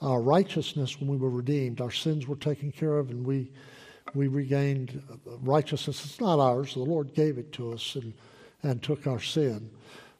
our 0.00 0.20
righteousness 0.20 1.00
when 1.00 1.08
we 1.08 1.16
were 1.16 1.30
redeemed. 1.30 1.80
Our 1.80 1.90
sins 1.90 2.28
were 2.28 2.36
taken 2.36 2.70
care 2.70 2.98
of, 2.98 3.10
and 3.10 3.26
we, 3.26 3.50
we 4.14 4.28
regained 4.28 5.02
righteousness. 5.42 6.04
It's 6.04 6.20
not 6.20 6.38
ours. 6.38 6.74
The 6.74 6.80
Lord 6.80 7.14
gave 7.14 7.38
it 7.38 7.52
to 7.52 7.72
us 7.72 7.96
and, 7.96 8.12
and 8.64 8.82
took 8.82 9.06
our 9.06 9.20
sin 9.20 9.70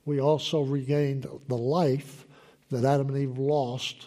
we 0.05 0.21
also 0.21 0.61
regained 0.63 1.27
the 1.49 1.57
life 1.57 2.27
that 2.71 2.85
Adam 2.85 3.09
and 3.09 3.19
Eve 3.19 3.39
lost 3.39 4.07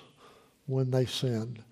when 0.68 0.92
they 0.92 1.06
sinned. 1.06 1.64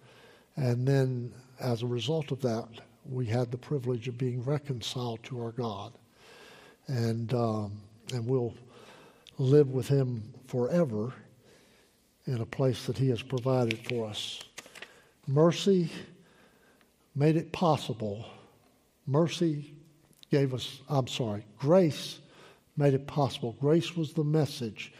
And 0.55 0.87
then, 0.87 1.33
as 1.59 1.83
a 1.83 1.87
result 1.87 2.31
of 2.31 2.41
that, 2.41 2.67
we 3.07 3.25
had 3.25 3.51
the 3.51 3.57
privilege 3.57 4.07
of 4.07 4.17
being 4.17 4.43
reconciled 4.43 5.21
to 5.23 5.41
our 5.41 5.51
God. 5.51 5.93
And, 6.87 7.33
um, 7.33 7.73
and 8.13 8.25
we'll 8.25 8.53
live 9.37 9.69
with 9.69 9.87
Him 9.87 10.23
forever 10.47 11.13
in 12.25 12.41
a 12.41 12.45
place 12.45 12.85
that 12.85 12.97
He 12.97 13.09
has 13.09 13.21
provided 13.21 13.79
for 13.87 14.07
us. 14.07 14.43
Mercy 15.27 15.89
made 17.15 17.35
it 17.35 17.51
possible. 17.51 18.25
Mercy 19.05 19.73
gave 20.31 20.53
us, 20.53 20.81
I'm 20.89 21.07
sorry, 21.07 21.45
grace 21.59 22.19
made 22.77 22.93
it 22.93 23.07
possible. 23.07 23.55
Grace 23.59 23.95
was 23.95 24.13
the 24.13 24.23
message 24.23 24.93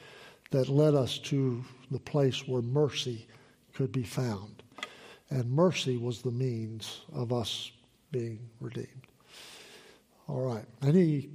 that 0.52 0.70
led 0.70 0.96
us 0.96 1.18
to 1.20 1.64
the 1.92 2.00
place 2.00 2.48
where 2.48 2.62
mercy 2.62 3.28
could 3.74 3.92
be 3.92 4.04
found. 4.04 4.64
And 5.30 5.52
mercy 5.52 5.98
was 5.98 6.22
the 6.22 6.32
means 6.32 7.02
of 7.14 7.34
us 7.34 7.72
being 8.12 8.40
redeemed. 8.60 9.08
All 10.28 10.42
right. 10.42 10.66
Any 10.84 11.30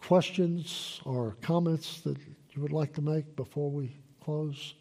questions 0.00 1.00
or 1.04 1.36
comments 1.40 2.00
that 2.02 2.16
you 2.52 2.62
would 2.62 2.72
like 2.72 2.92
to 2.94 3.02
make 3.02 3.34
before 3.36 3.70
we 3.70 3.90
close? 4.22 4.74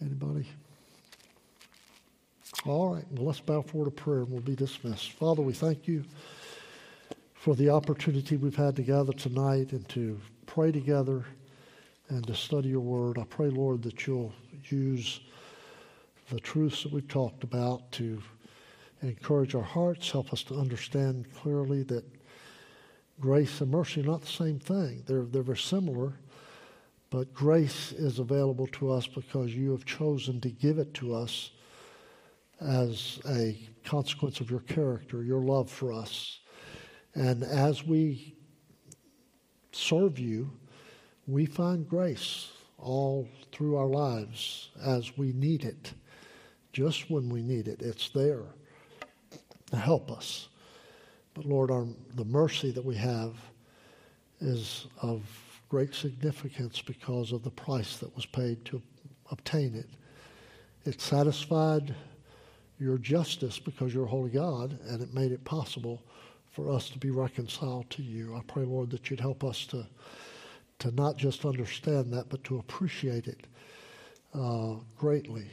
Anybody? 0.00 0.46
All 2.64 2.94
right. 2.94 3.04
Well, 3.12 3.26
let's 3.26 3.40
bow 3.40 3.62
forward 3.62 3.96
to 3.96 4.02
prayer 4.02 4.18
and 4.18 4.30
we'll 4.30 4.40
be 4.40 4.54
dismissed. 4.54 5.12
Father, 5.12 5.42
we 5.42 5.52
thank 5.52 5.88
you 5.88 6.04
for 7.42 7.56
the 7.56 7.68
opportunity 7.68 8.36
we've 8.36 8.54
had 8.54 8.76
to 8.76 8.82
gather 8.82 9.12
tonight 9.12 9.72
and 9.72 9.88
to 9.88 10.16
pray 10.46 10.70
together 10.70 11.24
and 12.08 12.24
to 12.24 12.36
study 12.36 12.68
your 12.68 12.78
word. 12.78 13.18
I 13.18 13.24
pray, 13.24 13.50
Lord, 13.50 13.82
that 13.82 14.06
you'll 14.06 14.32
use 14.70 15.18
the 16.30 16.38
truths 16.38 16.84
that 16.84 16.92
we've 16.92 17.08
talked 17.08 17.42
about 17.42 17.90
to 17.92 18.22
encourage 19.02 19.56
our 19.56 19.62
hearts, 19.64 20.08
help 20.08 20.32
us 20.32 20.44
to 20.44 20.54
understand 20.54 21.26
clearly 21.34 21.82
that 21.82 22.04
grace 23.18 23.60
and 23.60 23.72
mercy 23.72 24.02
are 24.02 24.04
not 24.04 24.20
the 24.20 24.28
same 24.28 24.60
thing. 24.60 25.02
They're, 25.08 25.24
they're 25.24 25.42
very 25.42 25.58
similar, 25.58 26.12
But 27.12 27.34
grace 27.34 27.92
is 27.92 28.20
available 28.20 28.68
to 28.68 28.90
us 28.90 29.06
because 29.06 29.52
you 29.52 29.72
have 29.72 29.84
chosen 29.84 30.40
to 30.40 30.48
give 30.48 30.78
it 30.78 30.94
to 30.94 31.12
us 31.12 31.50
as 32.58 33.18
a 33.28 33.58
consequence 33.84 34.40
of 34.40 34.48
your 34.48 34.60
character, 34.60 35.22
your 35.22 35.42
love 35.42 35.68
for 35.68 35.92
us. 35.92 36.38
And 37.14 37.42
as 37.42 37.84
we 37.84 38.34
serve 39.72 40.18
you, 40.18 40.50
we 41.26 41.46
find 41.46 41.88
grace 41.88 42.50
all 42.78 43.28
through 43.52 43.76
our 43.76 43.86
lives 43.86 44.70
as 44.84 45.16
we 45.16 45.32
need 45.32 45.64
it. 45.64 45.92
Just 46.72 47.10
when 47.10 47.28
we 47.28 47.42
need 47.42 47.68
it, 47.68 47.82
it's 47.82 48.08
there 48.10 48.44
to 49.70 49.76
help 49.76 50.10
us. 50.10 50.48
But 51.34 51.44
Lord, 51.44 51.70
our, 51.70 51.86
the 52.14 52.24
mercy 52.24 52.70
that 52.72 52.84
we 52.84 52.96
have 52.96 53.34
is 54.40 54.86
of 55.00 55.22
great 55.68 55.94
significance 55.94 56.82
because 56.82 57.32
of 57.32 57.42
the 57.42 57.50
price 57.50 57.96
that 57.98 58.14
was 58.14 58.26
paid 58.26 58.64
to 58.66 58.82
obtain 59.30 59.74
it. 59.74 59.88
It 60.84 61.00
satisfied 61.00 61.94
your 62.78 62.98
justice 62.98 63.58
because 63.58 63.94
you're 63.94 64.06
holy 64.06 64.30
God, 64.30 64.78
and 64.88 65.00
it 65.00 65.14
made 65.14 65.32
it 65.32 65.44
possible 65.44 66.02
for 66.52 66.70
us 66.70 66.90
to 66.90 66.98
be 66.98 67.10
reconciled 67.10 67.88
to 67.90 68.02
you. 68.02 68.36
I 68.36 68.42
pray, 68.46 68.64
Lord, 68.64 68.90
that 68.90 69.10
you'd 69.10 69.20
help 69.20 69.42
us 69.42 69.66
to, 69.66 69.86
to 70.80 70.90
not 70.92 71.16
just 71.16 71.44
understand 71.44 72.12
that, 72.12 72.28
but 72.28 72.44
to 72.44 72.58
appreciate 72.58 73.26
it 73.26 73.46
uh, 74.34 74.74
greatly, 74.96 75.46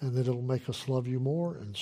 and 0.00 0.14
that 0.14 0.26
it'll 0.26 0.42
make 0.42 0.68
us 0.68 0.88
love 0.88 1.06
you 1.06 1.20
more 1.20 1.56
and 1.56 1.76